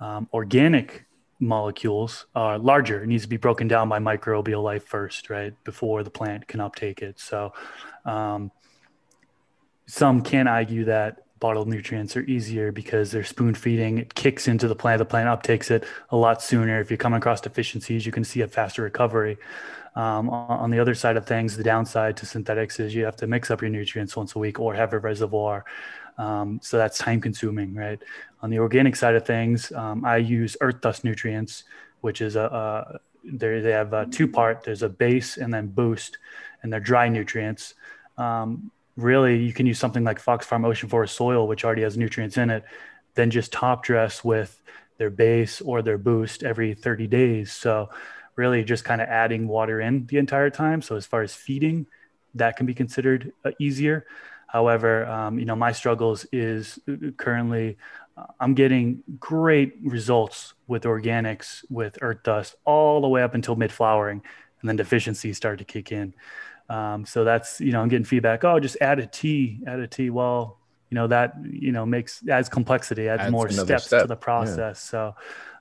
Um, 0.00 0.28
organic 0.32 1.06
molecules 1.38 2.26
are 2.34 2.58
larger. 2.58 3.02
It 3.02 3.06
needs 3.06 3.22
to 3.22 3.28
be 3.28 3.36
broken 3.36 3.68
down 3.68 3.88
by 3.88 3.98
microbial 3.98 4.62
life 4.62 4.84
first, 4.84 5.30
right? 5.30 5.52
Before 5.64 6.02
the 6.02 6.10
plant 6.10 6.48
can 6.48 6.60
uptake 6.60 7.02
it. 7.02 7.20
So 7.20 7.52
um, 8.04 8.50
some 9.86 10.22
can 10.22 10.48
argue 10.48 10.84
that 10.86 11.22
bottled 11.38 11.68
nutrients 11.68 12.16
are 12.16 12.22
easier 12.22 12.72
because 12.72 13.10
they're 13.10 13.24
spoon 13.24 13.54
feeding. 13.54 13.98
It 13.98 14.14
kicks 14.14 14.48
into 14.48 14.68
the 14.68 14.74
plant. 14.74 14.98
The 14.98 15.04
plant 15.04 15.28
uptakes 15.28 15.70
it 15.70 15.84
a 16.10 16.16
lot 16.16 16.42
sooner. 16.42 16.80
If 16.80 16.90
you 16.90 16.96
come 16.96 17.14
across 17.14 17.40
deficiencies, 17.42 18.06
you 18.06 18.12
can 18.12 18.24
see 18.24 18.40
a 18.40 18.48
faster 18.48 18.82
recovery. 18.82 19.36
Um, 19.96 20.28
on 20.28 20.70
the 20.70 20.78
other 20.78 20.94
side 20.94 21.16
of 21.16 21.26
things, 21.26 21.56
the 21.56 21.64
downside 21.64 22.18
to 22.18 22.26
synthetics 22.26 22.78
is 22.78 22.94
you 22.94 23.06
have 23.06 23.16
to 23.16 23.26
mix 23.26 23.50
up 23.50 23.62
your 23.62 23.70
nutrients 23.70 24.14
once 24.14 24.36
a 24.36 24.38
week 24.38 24.60
or 24.60 24.74
have 24.74 24.92
a 24.92 24.98
reservoir. 24.98 25.64
Um, 26.18 26.60
so 26.62 26.76
that's 26.76 26.98
time 26.98 27.20
consuming, 27.20 27.74
right? 27.74 28.00
On 28.42 28.50
the 28.50 28.58
organic 28.58 28.94
side 28.94 29.14
of 29.14 29.26
things, 29.26 29.72
um, 29.72 30.04
I 30.04 30.18
use 30.18 30.56
earth 30.60 30.82
dust 30.82 31.02
nutrients, 31.02 31.64
which 32.02 32.20
is 32.20 32.36
a, 32.36 32.44
a 32.44 33.00
they 33.24 33.60
they 33.60 33.72
have 33.72 33.94
a 33.94 34.06
two 34.06 34.28
part. 34.28 34.62
There's 34.62 34.82
a 34.82 34.88
base 34.88 35.38
and 35.38 35.52
then 35.52 35.68
boost, 35.68 36.18
and 36.62 36.70
they're 36.70 36.78
dry 36.78 37.08
nutrients. 37.08 37.74
Um, 38.18 38.70
really, 38.96 39.42
you 39.42 39.52
can 39.52 39.66
use 39.66 39.78
something 39.78 40.04
like 40.04 40.18
Fox 40.18 40.46
Farm 40.46 40.64
Ocean 40.64 40.90
Forest 40.90 41.16
soil, 41.16 41.48
which 41.48 41.64
already 41.64 41.82
has 41.82 41.96
nutrients 41.96 42.36
in 42.36 42.50
it, 42.50 42.64
then 43.14 43.30
just 43.30 43.50
top 43.50 43.82
dress 43.82 44.22
with 44.22 44.60
their 44.98 45.10
base 45.10 45.60
or 45.60 45.82
their 45.82 45.98
boost 45.98 46.42
every 46.42 46.74
30 46.74 47.06
days. 47.06 47.52
So 47.52 47.90
really 48.36 48.62
just 48.64 48.84
kind 48.84 49.00
of 49.00 49.08
adding 49.08 49.48
water 49.48 49.80
in 49.80 50.06
the 50.06 50.18
entire 50.18 50.50
time. 50.50 50.82
So 50.82 50.96
as 50.96 51.06
far 51.06 51.22
as 51.22 51.34
feeding, 51.34 51.86
that 52.34 52.56
can 52.56 52.66
be 52.66 52.74
considered 52.74 53.32
uh, 53.44 53.50
easier. 53.58 54.06
However, 54.46 55.06
um, 55.06 55.38
you 55.38 55.44
know, 55.44 55.56
my 55.56 55.72
struggles 55.72 56.26
is 56.32 56.78
uh, 56.88 57.10
currently 57.16 57.76
uh, 58.16 58.26
I'm 58.40 58.54
getting 58.54 59.02
great 59.18 59.74
results 59.82 60.54
with 60.66 60.84
organics 60.84 61.64
with 61.70 61.98
earth 62.00 62.22
dust 62.22 62.54
all 62.64 63.00
the 63.00 63.08
way 63.08 63.22
up 63.22 63.34
until 63.34 63.56
mid 63.56 63.72
flowering, 63.72 64.22
and 64.60 64.68
then 64.68 64.76
deficiencies 64.76 65.36
start 65.36 65.58
to 65.58 65.64
kick 65.64 65.92
in. 65.92 66.14
Um, 66.68 67.04
so 67.04 67.24
that's 67.24 67.60
you 67.60 67.72
know 67.72 67.80
I'm 67.80 67.88
getting 67.88 68.04
feedback. 68.04 68.44
Oh, 68.44 68.58
just 68.60 68.76
add 68.80 68.98
a 68.98 69.06
T, 69.06 69.60
add 69.66 69.80
a 69.80 69.86
T. 69.86 70.10
Well, 70.10 70.58
you 70.90 70.94
know 70.94 71.06
that 71.08 71.34
you 71.44 71.72
know 71.72 71.84
makes 71.84 72.26
adds 72.28 72.48
complexity, 72.48 73.08
adds, 73.08 73.22
Adds 73.22 73.32
more 73.32 73.50
steps 73.50 73.86
step, 73.86 74.02
to 74.02 74.08
the 74.08 74.16
process. 74.16 74.80
So 74.80 75.14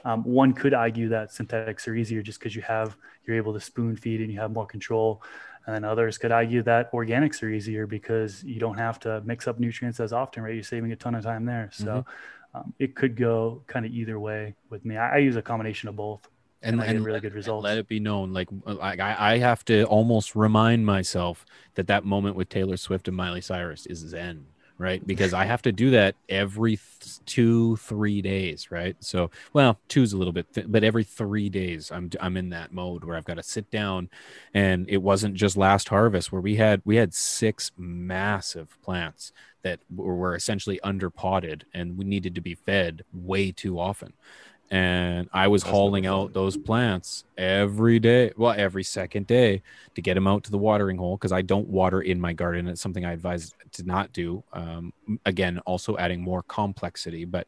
um, 0.06 0.24
one 0.24 0.54
could 0.54 0.74
argue 0.74 1.10
that 1.10 1.34
synthetics 1.34 1.88
are 1.88 1.96
easier 1.96 2.22
just 2.22 2.40
because 2.40 2.56
you 2.56 2.62
have 2.62 2.96
you're 3.26 3.36
able 3.36 3.54
to 3.54 3.60
spoon 3.60 3.98
feed 3.98 4.22
and 4.22 4.32
you 4.32 4.40
have 4.40 4.52
more 4.52 4.68
control. 4.68 5.22
And 5.66 5.74
then 5.74 5.84
others 5.84 6.20
could 6.20 6.32
argue 6.32 6.62
that 6.64 6.92
organics 6.92 7.42
are 7.42 7.50
easier 7.50 7.88
because 7.88 8.44
you 8.44 8.60
don't 8.60 8.78
have 8.78 9.00
to 9.00 9.22
mix 9.26 9.48
up 9.48 9.60
nutrients 9.60 10.00
as 10.00 10.14
often, 10.14 10.44
right? 10.44 10.54
You're 10.54 10.64
saving 10.64 10.92
a 10.92 10.96
ton 10.96 11.16
of 11.16 11.24
time 11.24 11.46
there. 11.46 11.72
So 11.74 12.06
um, 12.54 12.72
it 12.78 12.96
could 12.96 13.18
go 13.18 13.64
kind 13.66 13.84
of 13.84 13.92
either 13.92 14.20
way 14.20 14.54
with 14.70 14.86
me. 14.86 14.96
I, 14.96 15.16
I 15.16 15.18
use 15.18 15.36
a 15.36 15.42
combination 15.42 15.90
of 15.90 15.96
both. 15.96 16.28
and, 16.62 16.80
get 16.80 16.90
and 16.90 17.04
really 17.04 17.20
good 17.20 17.34
results. 17.34 17.64
Let 17.64 17.80
it 17.80 17.88
be 17.88 18.00
known, 18.00 18.32
like 18.32 18.48
like 18.66 19.00
I, 19.00 19.34
I 19.34 19.38
have 19.40 19.66
to 19.66 19.84
almost 19.86 20.36
remind 20.36 20.86
myself 20.86 21.46
that 21.76 21.88
that 21.88 22.06
moment 22.06 22.36
with 22.36 22.50
Taylor 22.50 22.78
Swift 22.78 23.08
and 23.08 23.18
Miley 23.18 23.42
Cyrus 23.42 23.86
is 23.88 24.00
zen, 24.00 24.46
right? 24.78 25.06
Because 25.06 25.34
I 25.34 25.46
have 25.46 25.62
to 25.64 25.72
do 25.72 25.92
that 25.92 26.16
every 26.30 26.78
th- 26.78 27.26
two, 27.26 27.78
three 27.78 28.22
days, 28.22 28.72
right? 28.72 28.96
So, 29.00 29.32
well, 29.54 29.80
two's 29.88 30.14
a 30.14 30.18
little 30.18 30.34
bit, 30.34 30.54
th- 30.54 30.68
but 30.70 30.84
every 30.84 31.04
three 31.04 31.50
days, 31.50 31.92
I'm 31.92 32.10
I'm 32.20 32.38
in 32.38 32.50
that 32.50 32.74
mode 32.74 33.04
where 33.04 33.16
I've 33.18 33.26
got 33.26 33.36
to 33.36 33.44
sit 33.44 33.72
down, 33.72 34.10
and 34.54 34.86
it 34.90 34.98
wasn't 35.02 35.36
just 35.36 35.58
last 35.58 35.90
harvest 35.90 36.32
where 36.32 36.42
we 36.42 36.56
had 36.56 36.82
we 36.86 36.98
had 36.98 37.14
six 37.14 37.72
massive 37.78 38.78
plants 38.82 39.32
that 39.64 39.80
were, 39.96 40.36
essentially 40.36 40.80
under 40.82 41.10
potted 41.10 41.66
and 41.74 41.98
we 41.98 42.06
needed 42.06 42.36
to 42.36 42.42
be 42.42 42.54
fed 42.54 43.04
way 43.12 43.52
too 43.52 43.80
often 43.80 44.14
and 44.76 45.30
I 45.32 45.48
was 45.48 45.64
That's 45.64 45.72
hauling 45.72 46.06
out 46.06 46.34
those 46.34 46.58
plants 46.58 47.24
every 47.38 47.98
day, 47.98 48.34
well, 48.36 48.54
every 48.58 48.84
second 48.84 49.26
day 49.26 49.62
to 49.94 50.02
get 50.02 50.16
them 50.16 50.28
out 50.28 50.44
to 50.44 50.52
the 50.52 50.58
watering 50.58 50.98
hole 50.98 51.16
because 51.16 51.32
I 51.32 51.44
don't 51.44 51.70
water 51.70 52.02
in 52.02 52.20
my 52.20 52.34
garden. 52.34 52.68
It's 52.68 52.82
something 52.82 53.06
I 53.06 53.14
advise 53.14 53.54
to 53.72 53.84
not 53.84 54.12
do. 54.12 54.44
Um, 54.52 54.92
again, 55.26 55.60
also 55.66 55.96
adding 55.96 56.22
more 56.22 56.44
complexity, 56.44 57.24
but 57.24 57.48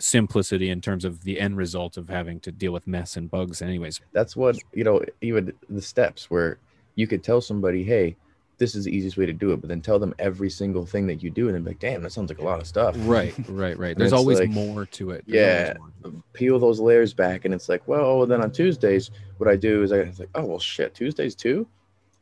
simplicity 0.00 0.70
in 0.70 0.80
terms 0.80 1.04
of 1.04 1.22
the 1.22 1.38
end 1.38 1.56
result 1.56 1.96
of 1.96 2.08
having 2.08 2.40
to 2.40 2.50
deal 2.50 2.72
with 2.72 2.88
mess 2.88 3.16
and 3.16 3.30
bugs. 3.30 3.62
Anyways, 3.62 4.00
That's 4.12 4.34
what, 4.34 4.58
you 4.72 4.82
know, 4.82 5.00
even 5.20 5.52
the 5.68 5.82
steps 5.82 6.28
where 6.28 6.58
you 6.96 7.06
could 7.06 7.22
tell 7.22 7.40
somebody, 7.40 7.84
hey, 7.84 8.16
this 8.58 8.74
is 8.74 8.84
the 8.84 8.94
easiest 8.94 9.16
way 9.16 9.24
to 9.24 9.32
do 9.32 9.52
it, 9.52 9.60
but 9.60 9.68
then 9.68 9.80
tell 9.80 9.98
them 9.98 10.14
every 10.18 10.50
single 10.50 10.84
thing 10.84 11.06
that 11.06 11.22
you 11.22 11.30
do, 11.30 11.46
and 11.48 11.54
they're 11.54 11.62
like, 11.62 11.78
damn, 11.78 12.02
that 12.02 12.12
sounds 12.12 12.30
like 12.30 12.38
a 12.40 12.44
lot 12.44 12.60
of 12.60 12.66
stuff. 12.66 12.94
right, 13.00 13.34
right, 13.48 13.78
right. 13.78 13.96
There's 13.98 14.12
always 14.12 14.40
like- 14.40 14.50
more 14.50 14.84
to 14.86 15.10
it. 15.12 15.24
There's 15.26 15.68
Yeah. 15.68 15.74
always 15.78 16.14
more. 16.14 16.22
Peel 16.32 16.58
those 16.58 16.80
layers 16.80 17.14
back, 17.14 17.44
and 17.44 17.54
it's 17.54 17.68
like, 17.68 17.86
well, 17.86 18.26
then 18.26 18.42
on 18.42 18.50
Tuesdays, 18.50 19.10
what 19.38 19.48
I 19.48 19.56
do 19.56 19.82
is 19.82 19.92
I 19.92 20.12
like, 20.18 20.28
oh 20.34 20.44
well, 20.44 20.58
shit, 20.58 20.94
Tuesdays 20.94 21.34
too. 21.34 21.66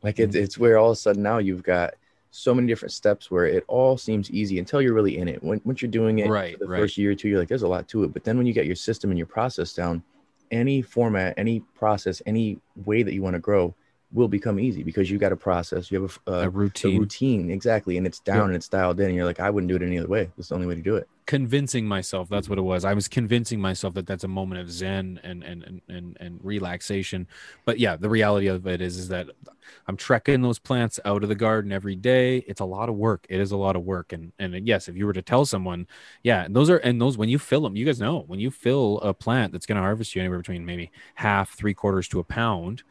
Like 0.03 0.19
it's 0.19 0.35
mm-hmm. 0.35 0.43
it's 0.43 0.57
where 0.57 0.77
all 0.77 0.91
of 0.91 0.93
a 0.93 0.99
sudden 0.99 1.23
now 1.23 1.39
you've 1.39 1.63
got 1.63 1.95
so 2.29 2.53
many 2.53 2.67
different 2.67 2.91
steps 2.91 3.31
where 3.31 3.45
it 3.47 3.63
all 3.67 3.97
seems 3.97 4.29
easy 4.29 4.59
until 4.59 4.79
you're 4.81 4.93
really 4.93 5.17
in 5.17 5.27
it. 5.27 5.41
When 5.43 5.59
once 5.65 5.81
you're 5.81 5.89
doing 5.89 6.19
it 6.19 6.29
Right, 6.29 6.53
for 6.53 6.59
the 6.65 6.67
right. 6.67 6.79
first 6.79 6.97
year 6.97 7.11
or 7.11 7.15
two, 7.15 7.29
you're 7.29 7.39
like, 7.39 7.47
there's 7.47 7.63
a 7.63 7.67
lot 7.67 7.87
to 7.89 8.03
it. 8.03 8.13
But 8.13 8.23
then 8.23 8.37
when 8.37 8.45
you 8.45 8.53
get 8.53 8.67
your 8.67 8.75
system 8.75 9.09
and 9.09 9.17
your 9.17 9.25
process 9.27 9.73
down, 9.73 10.03
any 10.51 10.81
format, 10.83 11.33
any 11.37 11.61
process, 11.73 12.21
any 12.25 12.59
way 12.85 13.01
that 13.01 13.13
you 13.13 13.23
want 13.23 13.33
to 13.33 13.39
grow 13.39 13.73
will 14.11 14.27
become 14.29 14.59
easy 14.59 14.83
because 14.83 15.11
you 15.11 15.17
got 15.17 15.31
a 15.33 15.37
process, 15.37 15.91
you 15.91 16.01
have 16.01 16.19
a, 16.27 16.31
A 16.31 16.33
uh, 16.33 16.41
a, 16.43 16.47
a 16.47 16.49
routine. 16.49 16.97
routine 16.99 17.49
exactly, 17.51 17.97
and 17.97 18.07
it's 18.07 18.19
down 18.19 18.47
and 18.47 18.55
it's 18.55 18.69
dialed 18.69 18.99
in. 18.99 19.07
And 19.07 19.15
you're 19.15 19.25
like, 19.25 19.39
I 19.39 19.49
wouldn't 19.49 19.69
do 19.69 19.75
it 19.75 19.81
any 19.81 19.99
other 19.99 20.07
way. 20.07 20.31
That's 20.37 20.49
the 20.49 20.55
only 20.55 20.67
way 20.67 20.75
to 20.75 20.81
do 20.81 20.95
it. 20.95 21.09
convincing 21.25 21.85
myself 21.85 22.29
that's 22.29 22.47
what 22.47 22.57
it 22.57 22.61
was 22.61 22.85
i 22.85 22.93
was 22.93 23.09
convincing 23.09 23.59
myself 23.59 23.93
that 23.93 24.07
that's 24.07 24.23
a 24.23 24.27
moment 24.29 24.61
of 24.61 24.71
zen 24.71 25.19
and 25.23 25.43
and 25.43 25.61
and 25.61 25.81
and, 25.89 26.17
and 26.21 26.39
relaxation 26.41 27.27
but 27.65 27.79
yeah 27.79 27.97
the 27.97 28.07
reality 28.09 28.47
of 28.47 28.65
it 28.65 28.81
is 28.81 28.97
is 28.97 29.09
that 29.09 29.27
i'm 29.87 29.97
trekking 29.97 30.41
those 30.41 30.57
plants 30.57 31.01
out 31.03 31.23
of 31.23 31.27
the 31.29 31.35
garden 31.35 31.73
every 31.73 31.97
day 31.97 32.37
it's 32.47 32.61
a 32.61 32.65
lot 32.65 32.87
of 32.87 32.95
work 32.95 33.25
it 33.29 33.41
is 33.41 33.51
a 33.51 33.57
lot 33.57 33.75
of 33.75 33.83
work 33.83 34.13
and 34.13 34.31
and 34.39 34.65
yes 34.65 34.87
if 34.87 34.95
you 34.95 35.05
were 35.05 35.11
to 35.11 35.21
tell 35.21 35.45
someone 35.45 35.85
yeah 36.23 36.45
and 36.45 36.55
those 36.55 36.69
are 36.69 36.77
and 36.77 37.01
those 37.01 37.17
when 37.17 37.27
you 37.27 37.37
fill 37.37 37.59
them 37.61 37.75
you 37.75 37.85
guys 37.85 37.99
know 37.99 38.23
when 38.27 38.39
you 38.39 38.49
fill 38.49 38.97
a 39.01 39.13
plant 39.13 39.51
that's 39.51 39.65
going 39.65 39.75
to 39.75 39.81
harvest 39.81 40.15
you 40.15 40.21
anywhere 40.21 40.39
between 40.39 40.65
maybe 40.65 40.89
half 41.15 41.53
three 41.55 41.73
quarters 41.73 42.07
to 42.07 42.19
a 42.19 42.23
pound 42.23 42.83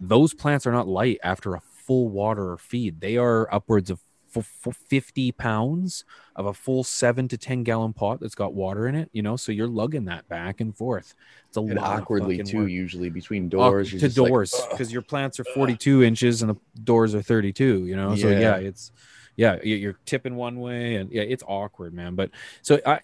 those 0.00 0.34
plants 0.34 0.66
are 0.66 0.72
not 0.72 0.86
light 0.88 1.18
after 1.22 1.54
a 1.54 1.60
full 1.60 2.08
water 2.08 2.50
or 2.52 2.58
feed 2.58 3.00
they 3.00 3.16
are 3.16 3.52
upwards 3.52 3.88
of 3.90 4.00
f- 4.36 4.66
f- 4.66 4.76
50 4.76 5.32
pounds 5.32 6.04
of 6.36 6.44
a 6.46 6.52
full 6.52 6.84
seven 6.84 7.26
to 7.28 7.38
10 7.38 7.62
gallon 7.64 7.92
pot 7.94 8.20
that's 8.20 8.34
got 8.34 8.52
water 8.54 8.86
in 8.86 8.94
it, 8.94 9.08
you 9.12 9.22
know, 9.22 9.36
so 9.36 9.50
you're 9.52 9.66
lugging 9.66 10.04
that 10.04 10.28
back 10.28 10.60
and 10.60 10.76
forth. 10.76 11.14
It's 11.48 11.56
a 11.56 11.60
And 11.60 11.76
lot 11.76 12.02
awkwardly 12.02 12.42
too, 12.42 12.58
work. 12.60 12.70
usually 12.70 13.08
between 13.08 13.48
doors. 13.48 13.90
to 13.90 14.08
doors 14.10 14.54
because 14.70 14.92
your 14.92 15.00
plants 15.02 15.40
are 15.40 15.44
42 15.54 16.02
inches 16.02 16.42
and 16.42 16.50
the 16.50 16.56
doors 16.84 17.14
are 17.14 17.22
32, 17.22 17.86
you 17.86 17.96
know, 17.96 18.14
so 18.16 18.28
Yeah. 18.28 18.38
yeah, 18.38 18.56
it's, 18.56 18.92
yeah, 19.36 19.58
you- 19.64 19.76
you're 19.76 19.98
tipping 20.04 20.36
one 20.36 20.60
way 20.60 20.96
and 20.96 21.10
yeah, 21.10 21.22
it's 21.22 21.42
awkward, 21.48 21.94
man. 21.94 22.14
But 22.14 22.30
so 22.60 22.78
I, 22.84 23.00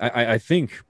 I, 0.00 0.32
I 0.34 0.38
think, 0.38 0.82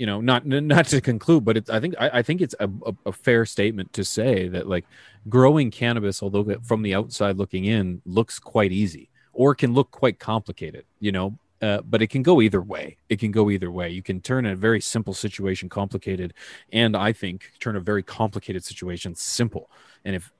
you 0.00 0.06
know, 0.06 0.22
not 0.22 0.46
not 0.46 0.86
to 0.86 1.00
conclude, 1.02 1.44
but 1.44 1.58
it's 1.58 1.68
I 1.68 1.78
think 1.78 1.94
I, 2.00 2.08
I 2.14 2.22
think 2.22 2.40
it's 2.40 2.54
a, 2.58 2.70
a, 2.86 2.94
a 3.04 3.12
fair 3.12 3.44
statement 3.44 3.92
to 3.92 4.02
say 4.02 4.48
that 4.48 4.66
like 4.66 4.86
growing 5.28 5.70
cannabis, 5.70 6.22
although 6.22 6.56
from 6.62 6.80
the 6.80 6.94
outside 6.94 7.36
looking 7.36 7.66
in 7.66 8.00
looks 8.06 8.38
quite 8.38 8.72
easy 8.72 9.10
or 9.34 9.54
can 9.54 9.74
look 9.74 9.90
quite 9.90 10.18
complicated, 10.18 10.86
you 11.00 11.12
know, 11.12 11.38
uh, 11.60 11.82
but 11.82 12.00
it 12.00 12.06
can 12.06 12.22
go 12.22 12.40
either 12.40 12.62
way. 12.62 12.96
It 13.10 13.20
can 13.20 13.30
go 13.30 13.50
either 13.50 13.70
way. 13.70 13.90
You 13.90 14.02
can 14.02 14.22
turn 14.22 14.46
a 14.46 14.56
very 14.56 14.80
simple 14.80 15.12
situation 15.12 15.68
complicated, 15.68 16.32
and 16.72 16.96
I 16.96 17.12
think 17.12 17.52
turn 17.60 17.76
a 17.76 17.80
very 17.80 18.02
complicated 18.02 18.64
situation 18.64 19.14
simple. 19.14 19.68
And 20.06 20.16
if 20.16 20.32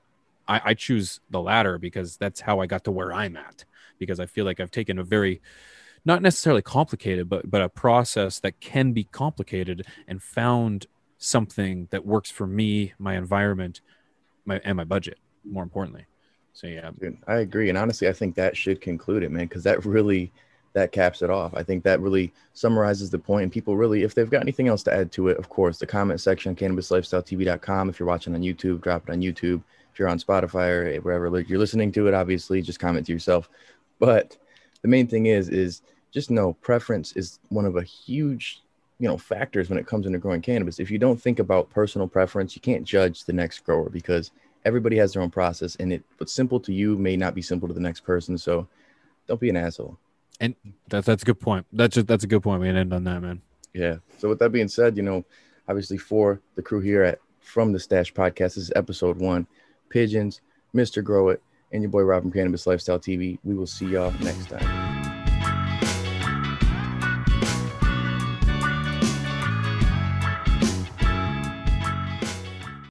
I, 0.47 0.61
I 0.65 0.73
choose 0.73 1.19
the 1.29 1.39
latter 1.39 1.77
because 1.77 2.17
that's 2.17 2.41
how 2.41 2.61
I 2.61 2.65
got 2.65 2.83
to 2.85 2.91
where 2.91 3.13
I'm 3.13 3.37
at, 3.37 3.65
because 3.99 4.19
I 4.19 4.25
feel 4.25 4.45
like 4.45 4.59
I've 4.59 4.71
taken 4.71 4.97
a 4.97 5.03
very 5.03 5.39
not 6.05 6.21
necessarily 6.21 6.61
complicated, 6.61 7.29
but 7.29 7.49
but 7.49 7.61
a 7.61 7.69
process 7.69 8.39
that 8.39 8.59
can 8.59 8.91
be 8.93 9.03
complicated 9.05 9.85
and 10.07 10.21
found 10.21 10.87
something 11.17 11.87
that 11.91 12.05
works 12.05 12.31
for 12.31 12.47
me, 12.47 12.93
my 12.97 13.15
environment, 13.15 13.81
my 14.45 14.59
and 14.63 14.77
my 14.77 14.83
budget. 14.83 15.19
More 15.43 15.63
importantly, 15.63 16.05
so 16.53 16.67
yeah, 16.67 16.91
Dude, 16.99 17.17
I 17.27 17.37
agree, 17.37 17.69
and 17.69 17.77
honestly, 17.77 18.07
I 18.07 18.13
think 18.13 18.35
that 18.35 18.57
should 18.57 18.81
conclude 18.81 19.23
it, 19.23 19.31
man, 19.31 19.47
because 19.47 19.63
that 19.63 19.85
really 19.85 20.31
that 20.73 20.91
caps 20.91 21.21
it 21.21 21.29
off. 21.29 21.53
I 21.53 21.63
think 21.63 21.83
that 21.83 21.99
really 21.99 22.31
summarizes 22.53 23.09
the 23.09 23.19
point. 23.19 23.43
and 23.43 23.51
people 23.51 23.75
really, 23.75 24.03
if 24.03 24.15
they've 24.15 24.29
got 24.29 24.41
anything 24.41 24.67
else 24.67 24.83
to 24.83 24.93
add 24.93 25.11
to 25.13 25.27
it, 25.27 25.37
of 25.37 25.49
course, 25.49 25.77
the 25.77 25.85
comment 25.85 26.21
section, 26.21 26.55
cannabislifestyletv.com. 26.55 27.89
If 27.89 27.99
you're 27.99 28.07
watching 28.07 28.33
on 28.35 28.41
YouTube, 28.41 28.81
drop 28.81 29.07
it 29.07 29.11
on 29.11 29.21
YouTube. 29.21 29.61
If 29.91 29.99
you're 29.99 30.07
on 30.07 30.19
Spotify 30.19 30.69
or 30.69 31.01
wherever 31.01 31.41
you're 31.41 31.59
listening 31.59 31.91
to 31.93 32.07
it, 32.07 32.13
obviously 32.13 32.61
just 32.61 32.79
comment 32.79 33.05
to 33.07 33.13
yourself. 33.13 33.49
But 33.99 34.37
the 34.81 34.87
main 34.87 35.07
thing 35.07 35.27
is, 35.27 35.49
is 35.49 35.81
just 36.11 36.29
know 36.31 36.53
preference 36.53 37.13
is 37.13 37.39
one 37.49 37.65
of 37.65 37.77
a 37.77 37.83
huge, 37.83 38.61
you 38.99 39.07
know, 39.07 39.17
factors 39.17 39.69
when 39.69 39.79
it 39.79 39.87
comes 39.87 40.05
into 40.05 40.19
growing 40.19 40.41
cannabis. 40.41 40.79
If 40.79 40.91
you 40.91 40.97
don't 40.97 41.21
think 41.21 41.39
about 41.39 41.69
personal 41.69 42.07
preference, 42.07 42.55
you 42.55 42.61
can't 42.61 42.83
judge 42.83 43.23
the 43.23 43.33
next 43.33 43.63
grower 43.63 43.89
because 43.89 44.31
everybody 44.65 44.97
has 44.97 45.13
their 45.13 45.21
own 45.21 45.31
process 45.31 45.75
and 45.77 45.91
it 45.93 46.03
what's 46.17 46.33
simple 46.33 46.59
to 46.59 46.73
you 46.73 46.97
may 46.97 47.17
not 47.17 47.33
be 47.33 47.41
simple 47.41 47.67
to 47.67 47.73
the 47.73 47.79
next 47.79 48.01
person. 48.01 48.37
So 48.37 48.67
don't 49.27 49.39
be 49.39 49.49
an 49.49 49.57
asshole. 49.57 49.97
And 50.39 50.55
that's 50.87 51.05
that's 51.05 51.23
a 51.23 51.25
good 51.25 51.39
point. 51.39 51.65
That's 51.71 51.97
a, 51.97 52.03
that's 52.03 52.23
a 52.23 52.27
good 52.27 52.43
point. 52.43 52.61
We 52.61 52.67
can 52.67 52.77
end 52.77 52.93
on 52.93 53.03
that, 53.05 53.21
man. 53.21 53.41
Yeah. 53.73 53.97
So 54.17 54.29
with 54.29 54.39
that 54.39 54.51
being 54.51 54.67
said, 54.67 54.97
you 54.97 55.03
know, 55.03 55.23
obviously 55.67 55.97
for 55.97 56.41
the 56.55 56.61
crew 56.61 56.81
here 56.81 57.03
at 57.03 57.19
from 57.39 57.71
the 57.71 57.79
Stash 57.79 58.13
Podcast, 58.13 58.55
this 58.55 58.57
is 58.57 58.71
episode 58.75 59.17
one. 59.17 59.47
Pigeons, 59.89 60.41
Mr. 60.75 61.03
Grow 61.03 61.29
It, 61.29 61.41
and 61.71 61.81
your 61.81 61.89
boy 61.89 62.01
Rob 62.01 62.23
from 62.23 62.31
Cannabis 62.31 62.67
Lifestyle 62.67 62.99
TV. 62.99 63.37
We 63.43 63.55
will 63.55 63.67
see 63.67 63.87
y'all 63.87 64.11
next 64.21 64.49
time. 64.49 64.90